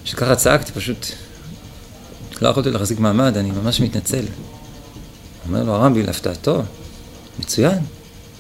שככה 0.05 0.37
צעקתי, 0.37 0.73
פשוט 0.73 1.07
לא 2.43 2.49
יכולתי 2.49 2.71
להחזיק 2.71 2.99
מעמד, 2.99 3.37
אני 3.37 3.51
ממש 3.51 3.81
מתנצל. 3.81 4.25
אומר 5.47 5.63
לו 5.63 5.75
הרבי, 5.75 6.03
להפתעתו, 6.03 6.63
מצוין, 7.39 7.79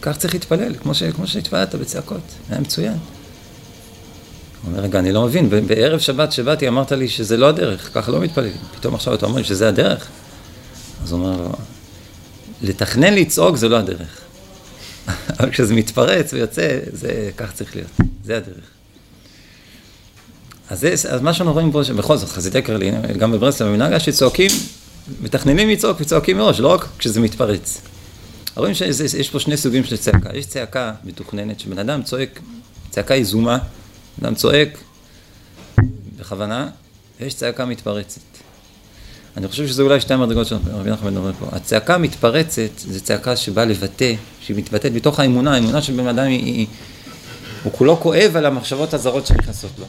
כך 0.02 0.16
צריך 0.16 0.34
להתפלל, 0.34 0.74
כמו, 0.74 0.94
ש, 0.94 1.02
כמו 1.02 1.26
שהתפללת 1.26 1.74
בצעקות, 1.74 2.20
היה 2.50 2.60
מצוין. 2.60 2.92
הוא 2.92 4.72
אומר, 4.72 4.80
רגע, 4.82 4.98
אני 4.98 5.12
לא 5.12 5.24
מבין, 5.24 5.50
בערב 5.66 5.98
שבת 5.98 6.32
שבאתי 6.32 6.68
אמרת 6.68 6.92
לי 6.92 7.08
שזה 7.08 7.36
לא 7.36 7.48
הדרך, 7.48 7.90
ככה 7.94 8.12
לא 8.12 8.20
מתפללים. 8.20 8.56
פתאום 8.76 8.94
עכשיו 8.94 9.14
אתה 9.14 9.26
אומר 9.26 9.42
שזה 9.42 9.68
הדרך? 9.68 10.08
אז 11.02 11.12
הוא 11.12 11.20
אומר 11.20 11.46
לתכנן 12.62 13.14
לצעוק 13.14 13.56
זה 13.56 13.68
לא 13.68 13.76
הדרך. 13.76 14.20
אבל 15.40 15.50
כשזה 15.50 15.74
מתפרץ 15.74 16.32
ויוצא, 16.32 16.78
זה, 16.92 17.30
כך 17.36 17.52
צריך 17.52 17.76
להיות, 17.76 17.90
זה 18.24 18.36
הדרך. 18.36 18.64
אז, 20.70 20.80
זה, 20.80 20.92
אז 20.92 21.20
מה 21.20 21.34
שאנחנו 21.34 21.52
רואים 21.52 21.72
פה, 21.72 21.84
שבכל 21.84 22.16
זאת, 22.16 22.28
חסידי 22.28 22.62
קרלין, 22.62 23.02
גם 23.18 23.32
בברסלב, 23.32 23.68
במנהג 23.68 23.90
היה 23.90 24.00
שצועקים, 24.00 24.50
מתכננים 25.20 25.68
לצעוק 25.68 26.00
וצועקים 26.00 26.38
מראש, 26.38 26.60
לא 26.60 26.68
רק 26.68 26.86
כשזה 26.98 27.20
מתפרץ. 27.20 27.80
רואים 28.58 28.74
שיש 28.74 29.30
פה 29.30 29.40
שני 29.40 29.56
סוגים 29.56 29.84
של 29.84 29.96
צעקה. 29.96 30.30
יש 30.34 30.46
צעקה 30.46 30.92
מתוכננת, 31.04 31.60
שבן 31.60 31.78
אדם 31.78 32.02
צועק, 32.02 32.40
צעקה 32.90 33.14
יזומה, 33.14 33.58
בן 34.18 34.26
אדם 34.26 34.34
צועק 34.34 34.78
בכוונה, 36.18 36.68
ויש 37.20 37.34
צעקה 37.34 37.64
מתפרצת. 37.64 38.20
אני 39.36 39.48
חושב 39.48 39.66
שזה 39.66 39.82
אולי 39.82 40.00
שתי 40.00 40.14
המדרגות 40.14 40.52
נחמן 40.86 41.10
מדברים 41.14 41.34
פה. 41.38 41.46
הצעקה 41.52 41.94
המתפרצת 41.94 42.78
זה 42.78 43.00
צעקה 43.00 43.36
שבאה 43.36 43.64
לבטא, 43.64 44.14
שהיא 44.40 44.56
מתבטאת 44.56 44.92
מתוך 44.92 45.20
האמונה, 45.20 45.54
האמונה 45.54 45.82
של 45.82 45.92
בן 45.92 46.06
אדם 46.06 46.26
היא, 46.26 46.44
היא, 46.44 46.66
הוא 47.62 47.72
כולו 47.72 47.96
כואב 47.96 48.36
על 48.36 48.46
המחשבות 48.46 48.94
הזרות 48.94 49.26
שנכנסות 49.26 49.70
לו. 49.78 49.86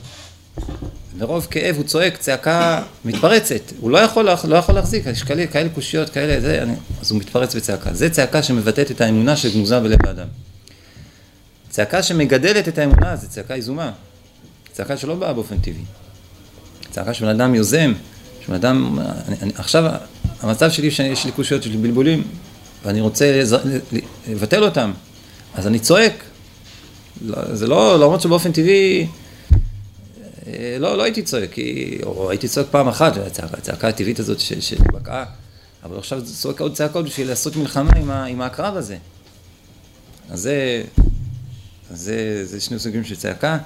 מרוב 1.19 1.47
כאב 1.51 1.75
הוא 1.75 1.84
צועק 1.84 2.17
צעקה 2.17 2.84
מתפרצת, 3.05 3.62
הוא 3.79 3.91
לא 3.91 3.97
יכול, 3.97 4.29
לא 4.43 4.55
יכול 4.58 4.75
להחזיק, 4.75 5.05
יש 5.05 5.23
כאלה, 5.23 5.47
כאלה 5.47 5.69
קושיות, 5.69 6.10
כאלה, 6.10 6.41
זה, 6.41 6.62
אני, 6.62 6.73
אז 7.01 7.12
הוא 7.12 7.19
מתפרץ 7.19 7.55
בצעקה. 7.55 7.93
זה 7.93 8.10
צעקה 8.10 8.43
שמבטאת 8.43 8.91
את 8.91 9.01
האמונה 9.01 9.36
שגנוזה 9.36 9.79
בלב 9.79 10.05
האדם. 10.08 10.27
צעקה 11.69 12.03
שמגדלת 12.03 12.67
את 12.67 12.77
האמונה 12.77 13.15
זה 13.15 13.27
צעקה 13.27 13.55
יזומה. 13.55 13.91
צעקה 14.71 14.97
שלא 14.97 15.15
באה 15.15 15.34
באופן 15.34 15.58
טבעי. 15.58 15.84
צעקה 16.91 17.13
שבן 17.13 17.27
אדם 17.27 17.55
יוזם, 17.55 17.93
שבן 18.45 18.55
אדם, 18.55 18.99
אני, 19.27 19.36
אני, 19.41 19.51
עכשיו 19.55 19.91
המצב 20.41 20.71
שלי 20.71 20.91
שיש 20.91 21.25
לי 21.25 21.32
קושיות, 21.32 21.65
יש 21.65 21.71
לי 21.71 21.77
בלבולים, 21.77 22.23
ואני 22.86 23.01
רוצה 23.01 23.41
לבטל 24.27 24.63
אותם, 24.63 24.91
אז 25.55 25.67
אני 25.67 25.79
צועק. 25.79 26.23
לא, 27.21 27.55
זה 27.55 27.67
לא, 27.67 27.99
למרות 27.99 28.21
שבאופן 28.21 28.51
טבעי 28.51 29.08
לא, 30.80 30.98
לא 30.98 31.04
הייתי 31.04 31.22
צועק, 31.22 31.56
או 32.04 32.30
הייתי 32.30 32.48
צועק 32.48 32.68
פעם 32.72 32.88
אחת, 32.88 33.14
הצעקה 33.54 33.88
הטבעית 33.88 34.20
הזאת 34.20 34.40
שבקעה, 34.40 35.26
אבל 35.84 35.98
עכשיו 35.98 36.22
צועק 36.26 36.62
עוד 36.62 36.74
צעקות 36.74 37.06
בשביל 37.06 37.28
לעשות 37.28 37.56
מלחמה 37.56 37.92
עם, 37.96 38.12
ה, 38.12 38.26
עם 38.26 38.42
הקרב 38.42 38.78
הזה. 38.78 38.98
אז 40.30 40.42
זה, 40.42 40.84
אז 41.92 42.00
זה, 42.00 42.46
זה 42.46 42.62
שני 42.62 42.80
סוגים 42.80 43.04
של 43.04 43.16
צעקה, 43.16 43.58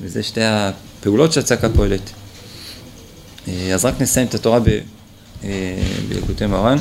וזה 0.00 0.22
שתי 0.22 0.40
הפעולות 0.44 1.32
שהצעקה 1.32 1.68
פועלת. 1.68 2.10
אה, 3.48 3.74
אז 3.74 3.84
רק 3.84 3.94
נסיים 4.00 4.26
את 4.26 4.34
התורה 4.34 4.60
ב, 4.60 4.68
אה, 5.44 5.82
בלקוטי 6.08 6.46
מרן. 6.46 6.78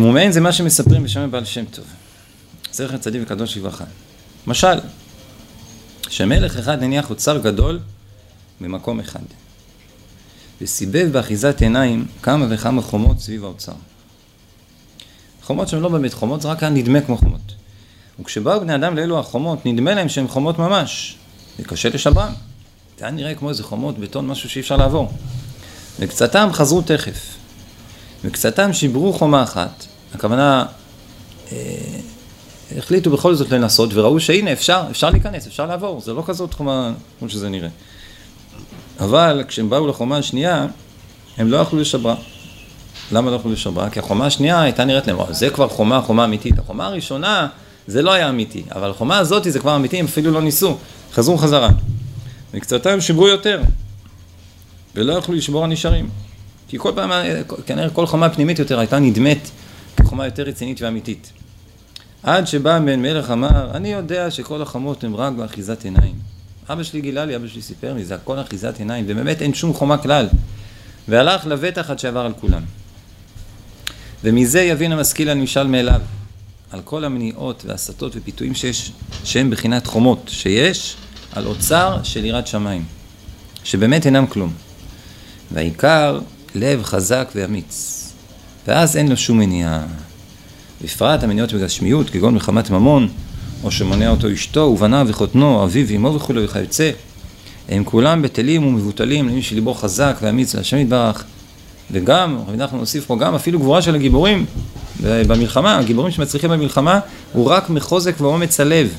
מומיין 0.00 0.32
זה 0.32 0.40
מה 0.40 0.52
שמספרים 0.52 1.04
בשם 1.04 1.30
בעל 1.30 1.44
שם 1.44 1.64
טוב. 1.64 1.84
זכר 2.72 2.96
צדיק 2.96 3.22
וקדוש 3.24 3.56
לברכה. 3.56 3.84
משל, 4.46 4.78
שמלך 6.14 6.56
אחד 6.56 6.82
הניח 6.82 7.10
אוצר 7.10 7.38
גדול 7.38 7.80
במקום 8.60 9.00
אחד. 9.00 9.20
וסיבב 10.60 11.08
באחיזת 11.12 11.62
עיניים 11.62 12.06
כמה 12.22 12.46
וכמה 12.50 12.82
חומות 12.82 13.20
סביב 13.20 13.44
האוצר. 13.44 13.72
חומות 15.42 15.68
שהן 15.68 15.80
לא 15.80 15.88
באמת 15.88 16.14
חומות, 16.14 16.42
זה 16.42 16.48
רק 16.48 16.62
היה 16.62 16.70
נדמה 16.70 17.00
כמו 17.00 17.16
חומות. 17.16 17.54
וכשבאו 18.20 18.60
בני 18.60 18.74
אדם 18.74 18.96
לאלו 18.96 19.18
החומות, 19.18 19.66
נדמה 19.66 19.94
להם 19.94 20.08
שהן 20.08 20.28
חומות 20.28 20.58
ממש. 20.58 21.16
זה 21.58 21.64
קשה 21.64 21.88
לשברם. 21.88 22.32
זה 22.98 23.04
היה 23.04 23.10
נראה 23.10 23.34
כמו 23.34 23.48
איזה 23.48 23.62
חומות 23.62 23.98
בטון, 23.98 24.26
משהו 24.26 24.50
שאי 24.50 24.60
אפשר 24.60 24.76
לעבור. 24.76 25.12
וקצתם 25.98 26.48
חזרו 26.52 26.82
תכף. 26.82 27.36
וקצתם 28.24 28.72
שיברו 28.72 29.12
חומה 29.12 29.42
אחת. 29.42 29.86
הכוונה, 30.14 30.66
אה, 31.52 31.56
החליטו 32.78 33.10
בכל 33.10 33.34
זאת 33.34 33.50
לנסות 33.50 33.90
וראו 33.92 34.20
שהנה 34.20 34.52
אפשר, 34.52 34.82
אפשר 34.90 35.10
להיכנס, 35.10 35.46
אפשר 35.46 35.66
לעבור, 35.66 36.00
זה 36.00 36.12
לא 36.12 36.22
כזאת 36.26 36.54
חומה 36.54 36.92
כמו 37.18 37.28
שזה 37.28 37.48
נראה. 37.48 37.68
אבל 39.00 39.44
כשהם 39.48 39.70
באו 39.70 39.86
לחומה 39.86 40.16
השנייה, 40.16 40.66
הם 41.36 41.50
לא 41.50 41.56
יכלו 41.56 41.80
לשברה. 41.80 42.14
למה 43.12 43.30
לא 43.30 43.36
יכלו 43.36 43.52
לשברה? 43.52 43.90
כי 43.90 43.98
החומה 43.98 44.26
השנייה 44.26 44.62
הייתה 44.62 44.84
נראית 44.84 45.06
להם, 45.06 45.16
זה 45.30 45.50
כבר 45.50 45.68
חומה, 45.68 46.00
חומה 46.00 46.24
אמיתית. 46.24 46.58
החומה 46.58 46.86
הראשונה 46.86 47.48
זה 47.86 48.02
לא 48.02 48.12
היה 48.12 48.28
אמיתי, 48.28 48.62
אבל 48.74 48.90
החומה 48.90 49.18
הזאת 49.18 49.44
זה 49.44 49.58
כבר 49.58 49.76
אמיתי, 49.76 49.98
הם 49.98 50.04
אפילו 50.04 50.30
לא 50.30 50.42
ניסו, 50.42 50.76
חזרו 51.12 51.38
חזרה. 51.38 51.68
מקצתם 52.54 53.00
שיברו 53.00 53.28
יותר, 53.28 53.62
ולא 54.94 55.12
יכלו 55.12 55.34
לשבור 55.34 55.64
הנשארים. 55.64 56.08
כי 56.68 56.78
כל 56.78 56.92
פעם, 56.94 57.10
כנראה 57.66 57.90
כל 57.90 58.06
חומה 58.06 58.30
פנימית 58.30 58.58
יותר 58.58 58.78
הייתה 58.78 58.98
נדמת 58.98 59.50
כחומה 59.96 60.24
יותר 60.24 60.42
רצינית 60.42 60.82
ואמיתית. 60.82 61.32
עד 62.24 62.46
שבא 62.46 62.78
בן 62.78 63.02
מלך 63.02 63.30
אמר, 63.30 63.70
אני 63.74 63.92
יודע 63.92 64.30
שכל 64.30 64.62
החומות 64.62 65.04
הן 65.04 65.14
רק 65.14 65.32
באחיזת 65.32 65.84
עיניים. 65.84 66.14
אבא 66.70 66.82
שלי 66.82 67.00
גילה 67.00 67.24
לי, 67.24 67.36
אבא 67.36 67.46
שלי 67.46 67.62
סיפר 67.62 67.92
לי, 67.92 68.04
זה 68.04 68.14
הכל 68.14 68.40
אחיזת 68.40 68.78
עיניים, 68.78 69.04
ובאמת 69.08 69.42
אין 69.42 69.54
שום 69.54 69.74
חומה 69.74 69.98
כלל. 69.98 70.28
והלך 71.08 71.46
לבטח 71.46 71.90
עד 71.90 71.98
שעבר 71.98 72.20
על 72.20 72.32
כולם. 72.40 72.62
ומזה 74.24 74.60
יבין 74.62 74.92
המשכיל 74.92 75.30
הנמשל 75.30 75.66
מאליו, 75.66 76.00
על 76.70 76.80
כל 76.84 77.04
המניעות 77.04 77.64
והסתות 77.66 78.12
ופיתויים 78.16 78.54
שיש, 78.54 78.92
שהם 79.24 79.50
בחינת 79.50 79.86
חומות, 79.86 80.24
שיש 80.28 80.96
על 81.32 81.46
אוצר 81.46 82.02
של 82.02 82.24
יראת 82.24 82.46
שמיים, 82.46 82.84
שבאמת 83.64 84.06
אינם 84.06 84.26
כלום. 84.26 84.52
והעיקר, 85.52 86.20
לב 86.54 86.82
חזק 86.82 87.28
ואמיץ, 87.34 88.08
ואז 88.66 88.96
אין 88.96 89.08
לו 89.08 89.16
שום 89.16 89.38
מניעה. 89.38 89.86
בפרט 90.84 91.22
המניעות 91.22 91.52
בגשמיות, 91.52 92.10
כגון 92.10 92.34
מחמת 92.34 92.70
ממון, 92.70 93.08
או 93.64 93.70
שמונע 93.70 94.10
אותו 94.10 94.32
אשתו 94.32 94.60
ובניו 94.60 95.06
וחותנו, 95.08 95.64
אביו 95.64 95.88
ואמו 95.88 96.14
וכולי 96.14 96.44
וכיוצא, 96.44 96.90
הם 97.68 97.84
כולם 97.84 98.22
בטלים 98.22 98.66
ומבוטלים 98.66 99.28
למי 99.28 99.42
שליבו 99.42 99.74
חזק 99.74 100.16
ואמיץ 100.22 100.54
להשם 100.54 100.76
יתברך. 100.76 101.24
וגם, 101.90 102.38
אנחנו 102.54 102.78
נוסיף 102.78 103.06
פה 103.06 103.16
גם 103.16 103.34
אפילו 103.34 103.58
גבורה 103.58 103.82
של 103.82 103.94
הגיבורים 103.94 104.44
במלחמה, 105.00 105.78
הגיבורים 105.78 106.12
שמצליחים 106.12 106.50
במלחמה 106.50 107.00
הוא 107.32 107.46
רק 107.46 107.70
מחוזק 107.70 108.14
ואומץ 108.20 108.60
הלב. 108.60 108.94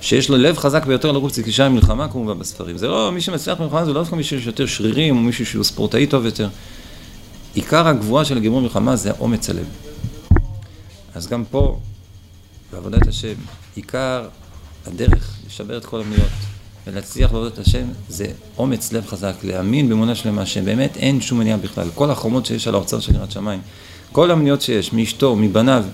שיש 0.00 0.28
לו 0.28 0.36
לב 0.36 0.56
חזק 0.58 0.86
ביותר 0.86 1.12
לרוץ 1.12 1.38
לקישה 1.38 1.68
במלחמה 1.68 2.08
כמובן 2.08 2.38
בספרים. 2.38 2.78
זה 2.78 2.88
לא, 2.88 3.12
מי 3.12 3.20
שמצליח 3.20 3.60
במלחמה 3.60 3.84
זה 3.84 3.92
לא 3.92 4.00
דווקא 4.00 4.16
מישהו 4.16 4.42
שיותר 4.42 4.66
שרירים 4.66 5.16
או 5.16 5.20
מישהו 5.20 5.46
שהוא 5.46 5.64
ספורטאי 5.64 6.06
טוב 6.06 6.24
יותר. 6.24 6.48
עיקר 7.54 7.88
הגבורה 7.88 8.24
של 8.24 8.36
הגיבור 8.36 8.60
מלחמה 8.60 8.96
זה 8.96 9.10
אומץ 9.20 9.50
הלב. 9.50 9.66
אז 11.14 11.26
גם 11.26 11.44
פה, 11.50 11.78
בעבודת 12.72 13.06
השם, 13.06 13.34
עיקר 13.74 14.28
הדרך 14.86 15.36
לשבר 15.46 15.76
את 15.76 15.84
כל 15.84 16.00
המניות 16.00 16.28
ולהצליח 16.86 17.32
בעבודת 17.32 17.58
השם 17.58 17.84
זה 18.08 18.26
אומץ 18.58 18.92
לב 18.92 19.06
חזק, 19.06 19.34
להאמין 19.42 19.88
באמונה 19.88 20.14
שלמה 20.14 20.46
שבאמת 20.46 20.96
אין 20.96 21.20
שום 21.20 21.38
מניעה 21.38 21.58
בכלל. 21.58 21.88
כל 21.94 22.10
החומות 22.10 22.46
שיש 22.46 22.68
על 22.68 22.74
האוצר 22.74 23.00
של 23.00 23.14
יראת 23.14 23.30
שמיים, 23.30 23.60
כל 24.12 24.30
המניות 24.30 24.62
שיש, 24.62 24.92
מאשתו, 24.92 25.36
מבניו, 25.36 25.84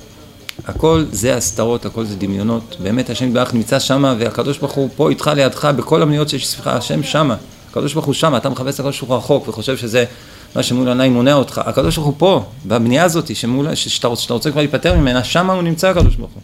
הכל 0.65 1.05
זה 1.13 1.37
הסתרות, 1.37 1.87
הכל 1.87 2.05
זה 2.05 2.17
דמיונות. 2.17 2.77
באמת 2.83 3.11
השם 3.11 3.27
יתברך 3.27 3.55
נמצא 3.55 3.79
שמה 3.79 4.15
והקדוש 4.19 4.59
ברוך 4.59 4.73
הוא 4.73 4.89
פה 4.97 5.11
איתך 5.11 5.31
לידך 5.35 5.65
בכל 5.65 6.03
המניות 6.03 6.29
שיש 6.29 6.49
סליחה, 6.49 6.77
השם 6.77 7.03
שמה. 7.03 7.37
הקדוש 7.71 7.95
ברוך 7.95 8.07
הוא 8.07 8.15
שמה, 8.15 8.37
אתה 8.37 8.49
מחפש 8.49 8.75
את 8.75 8.81
הקדוש 8.81 9.01
ברוך 9.01 9.11
הוא 9.11 9.19
רחוק 9.19 9.49
וחושב 9.49 9.77
שזה 9.77 10.05
מה 10.57 10.63
שמול 10.63 10.89
עיניי 10.89 11.09
מונע 11.09 11.35
אותך. 11.35 11.61
הקדוש 11.65 11.97
ברוך 11.97 12.07
הוא 12.07 12.15
פה, 12.19 12.45
בבנייה 12.67 13.05
הזאת, 13.05 13.37
שמול, 13.37 13.75
שאתה, 13.75 14.17
שאתה 14.17 14.35
רוצה 14.35 14.51
כבר 14.51 14.61
להיפטר 14.61 14.99
ממנה, 14.99 15.25
שם 15.25 15.51
הוא 15.51 15.63
נמצא 15.63 15.89
הקדוש 15.89 16.17
ברוך 16.17 16.33
הוא. 16.35 16.43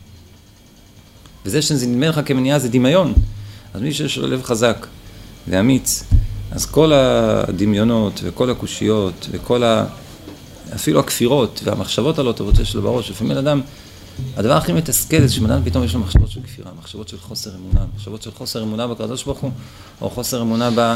וזה 1.47 1.63
שזה 1.63 1.87
נדמה 1.87 2.09
לך 2.09 2.21
כמניעה 2.25 2.59
זה 2.59 2.69
דמיון. 2.69 3.15
אז 3.75 3.83
מי 3.83 3.93
שיש 3.93 4.19
לו 4.19 4.27
לב 4.27 4.43
חזק 4.43 4.87
ואמיץ, 5.49 6.05
אז 6.51 6.67
כל 6.67 6.93
הדמיונות 6.93 8.21
וכל 8.25 8.51
הקושיות 8.51 9.29
וכל 9.31 9.65
ה... 9.65 9.87
אפילו 10.75 11.01
הכפירות 11.01 11.61
והמחשבות 11.65 12.19
הלא 12.19 12.33
טובות 12.33 12.55
שיש 12.57 12.75
לו 12.75 12.83
בראש, 12.83 13.11
לפעמים 13.11 13.37
אדם, 13.37 13.61
הדבר 14.37 14.57
הכי 14.57 14.73
מתסכל 14.73 15.21
זה 15.21 15.35
שבן 15.35 15.65
פתאום 15.65 15.85
יש 15.85 15.95
לו 15.95 16.01
מחשבות 16.01 16.31
של 16.31 16.41
כפירה, 16.43 16.71
מחשבות 16.79 17.09
של 17.09 17.19
חוסר 17.19 17.51
אמונה, 17.55 17.87
מחשבות 17.95 18.23
של 18.23 18.31
חוסר 18.31 18.63
אמונה 18.63 18.87
בקדוש 18.87 19.25
ברוך 19.25 19.39
הוא, 19.39 19.51
או 20.01 20.11
חוסר 20.11 20.43
אמונה 20.43 20.71
ב... 20.75 20.95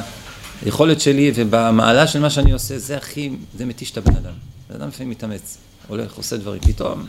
היכולת 0.63 1.01
שלי 1.01 1.33
ובמעלה 1.35 2.07
של 2.07 2.21
מה 2.21 2.31
שאני 2.31 2.53
עושה, 2.53 2.79
זה 2.79 2.97
הכי, 2.97 3.31
זה 3.59 3.65
מתיש 3.65 3.91
את 3.91 3.97
הבן 3.97 4.17
אדם. 4.17 4.33
בן 4.71 4.77
אדם 4.77 4.89
לפעמים 4.89 5.11
מתאמץ, 5.11 5.59
הולך, 5.89 6.15
עושה 6.15 6.37
דברים, 6.37 6.61
פתאום 6.61 7.07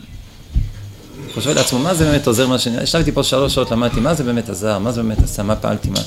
חושב 1.34 1.50
לעצמו, 1.50 1.78
מה 1.78 1.94
זה 1.94 2.04
באמת 2.04 2.26
עוזר 2.26 2.48
מה 2.48 2.58
שאני... 2.58 2.82
ישבתי 2.82 3.12
פה 3.12 3.22
שלוש 3.22 3.54
שעות, 3.54 3.70
למדתי, 3.70 4.00
מה 4.00 4.14
זה 4.14 4.24
באמת 4.24 4.48
עזר, 4.48 4.78
מה 4.78 4.92
זה 4.92 5.02
באמת 5.02 5.18
עשה, 5.18 5.42
מה 5.42 5.56
פעלתי, 5.56 5.90
מה... 5.90 6.00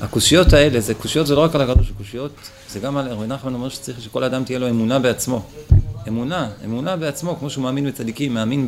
הקושיות 0.00 0.52
האלה, 0.52 0.80
זה 0.80 0.94
קושיות 0.94 1.26
זה 1.26 1.34
לא 1.34 1.40
רק 1.40 1.54
על 1.54 1.60
הקדוש, 1.60 1.92
קושיות 1.98 2.32
זה 2.70 2.80
גם 2.80 2.96
על... 2.96 3.08
רבי 3.08 3.26
נחמן 3.26 3.54
אומר 3.54 3.68
שצריך 3.68 4.00
שכל 4.02 4.24
אדם 4.24 4.44
תהיה 4.44 4.58
לו 4.58 4.68
אמונה 4.68 4.98
בעצמו. 4.98 5.42
אמונה, 6.08 6.48
אמונה 6.64 6.96
בעצמו, 6.96 7.36
כמו 7.38 7.50
שהוא 7.50 7.64
מאמין 7.64 7.86
בצדיקים, 7.86 8.34
מאמין 8.34 8.66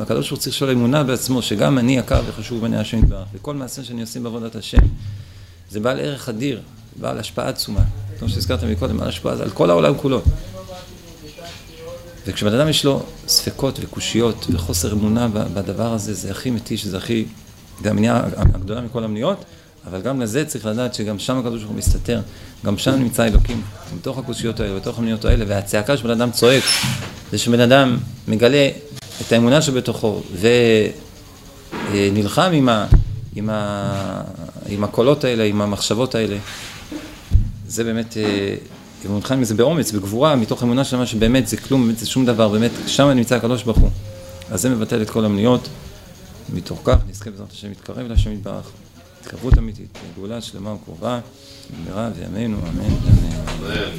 בקדוש 0.00 0.28
ברוך 0.28 0.40
צריך 0.40 0.56
שיהיה 0.56 0.72
לו 0.72 0.78
אמונה 0.78 1.04
בעצמו, 1.04 1.42
שגם 1.42 1.78
אני 1.78 1.98
יקר 1.98 2.22
וחשוב 2.26 2.60
בעיני 2.60 2.76
השם 2.76 2.98
יתברך, 2.98 3.26
וכל 3.34 3.54
מעשה 3.54 3.84
שאני 3.84 4.00
עושה 4.00 4.20
בעבודת 4.20 4.56
השם, 4.56 4.82
זה 5.70 5.80
בעל 5.80 6.00
ערך 6.00 6.28
אדיר, 6.28 6.60
בעל 6.96 7.18
השפעה 7.18 7.48
עצומה. 7.48 7.80
כמו 8.18 8.28
שהזכרת 8.28 8.64
מקודם, 8.64 8.98
בעל 8.98 9.08
השפעה, 9.08 9.32
על 9.32 9.50
כל 9.50 9.70
העולם 9.70 9.94
כולו. 9.94 10.20
וכשבן 12.26 12.54
אדם 12.54 12.68
יש 12.68 12.84
לו 12.84 13.02
ספקות 13.28 13.78
וקושיות 13.82 14.46
וחוסר 14.52 14.92
אמונה 14.92 15.28
בדבר 15.28 15.92
הזה, 15.92 16.14
זה 16.14 16.30
הכי 16.30 16.50
מתיש, 16.50 16.86
זה 16.86 16.96
הכי, 16.96 17.24
זה 17.82 17.90
המניעה 17.90 18.22
הגדולה 18.36 18.80
מכל 18.80 19.04
המניעות, 19.04 19.44
אבל 19.86 20.00
גם 20.00 20.20
לזה 20.20 20.44
צריך 20.44 20.66
לדעת 20.66 20.94
שגם 20.94 21.18
שם 21.18 21.38
הקדוש 21.38 21.58
ברוך 21.58 21.70
הוא 21.70 21.78
מסתתר, 21.78 22.20
גם 22.64 22.78
שם 22.78 22.94
נמצא 22.94 23.26
אלוקים, 23.26 23.62
בתוך 23.98 24.18
הקושיות 24.18 24.60
האלה, 24.60 24.76
בתוך 24.76 24.98
המניעות 24.98 25.24
האלה, 25.24 25.44
והצעקה 25.48 25.96
שבן 25.96 26.10
אדם 26.10 26.30
צועק, 26.30 26.62
זה 27.32 27.38
שבן 27.38 27.60
אדם 27.60 27.98
מגלה 28.28 28.70
את 29.20 29.32
האמונה 29.32 29.62
שבתוכו 29.62 30.22
ונלחם 31.90 32.50
עם, 32.52 32.68
ה, 32.68 32.86
עם, 33.36 33.50
ה, 33.50 34.22
עם 34.68 34.84
הקולות 34.84 35.24
האלה, 35.24 35.44
עם 35.44 35.62
המחשבות 35.62 36.14
האלה, 36.14 36.36
זה 37.72 37.84
באמת, 37.84 38.16
הוא 39.04 39.16
נלחם 39.16 39.34
עם 39.34 39.44
זה 39.44 39.54
באומץ, 39.54 39.92
בגבורה, 39.92 40.36
מתוך 40.36 40.62
אמונה 40.62 40.84
שלמה 40.84 41.06
שבאמת 41.06 41.48
זה 41.48 41.56
כלום, 41.56 41.86
באמת 41.86 41.98
זה 41.98 42.06
שום 42.06 42.26
דבר, 42.26 42.48
באמת 42.48 42.70
שם 42.86 43.08
נמצא 43.08 43.36
הקדוש 43.36 43.62
ברוך 43.62 43.78
הוא. 43.78 43.90
אז 44.50 44.60
זה 44.62 44.70
מבטל 44.70 45.02
את 45.02 45.10
כל 45.10 45.24
המניעות, 45.24 45.68
מתוך 46.54 46.80
כך 46.84 46.96
נזכה 47.08 47.30
בעזרת 47.30 47.52
השם 47.52 47.68
להתקרב 47.68 48.06
להשם 48.06 48.32
יתברך. 48.32 48.70
התקרבות 49.20 49.58
אמיתית, 49.58 49.98
גאולה 50.16 50.40
שלמה 50.40 50.72
וקרובה, 50.72 51.20
במהרה 51.70 52.10
בימינו, 52.10 52.58
אמן. 52.58 52.84
אמן. 52.84 53.92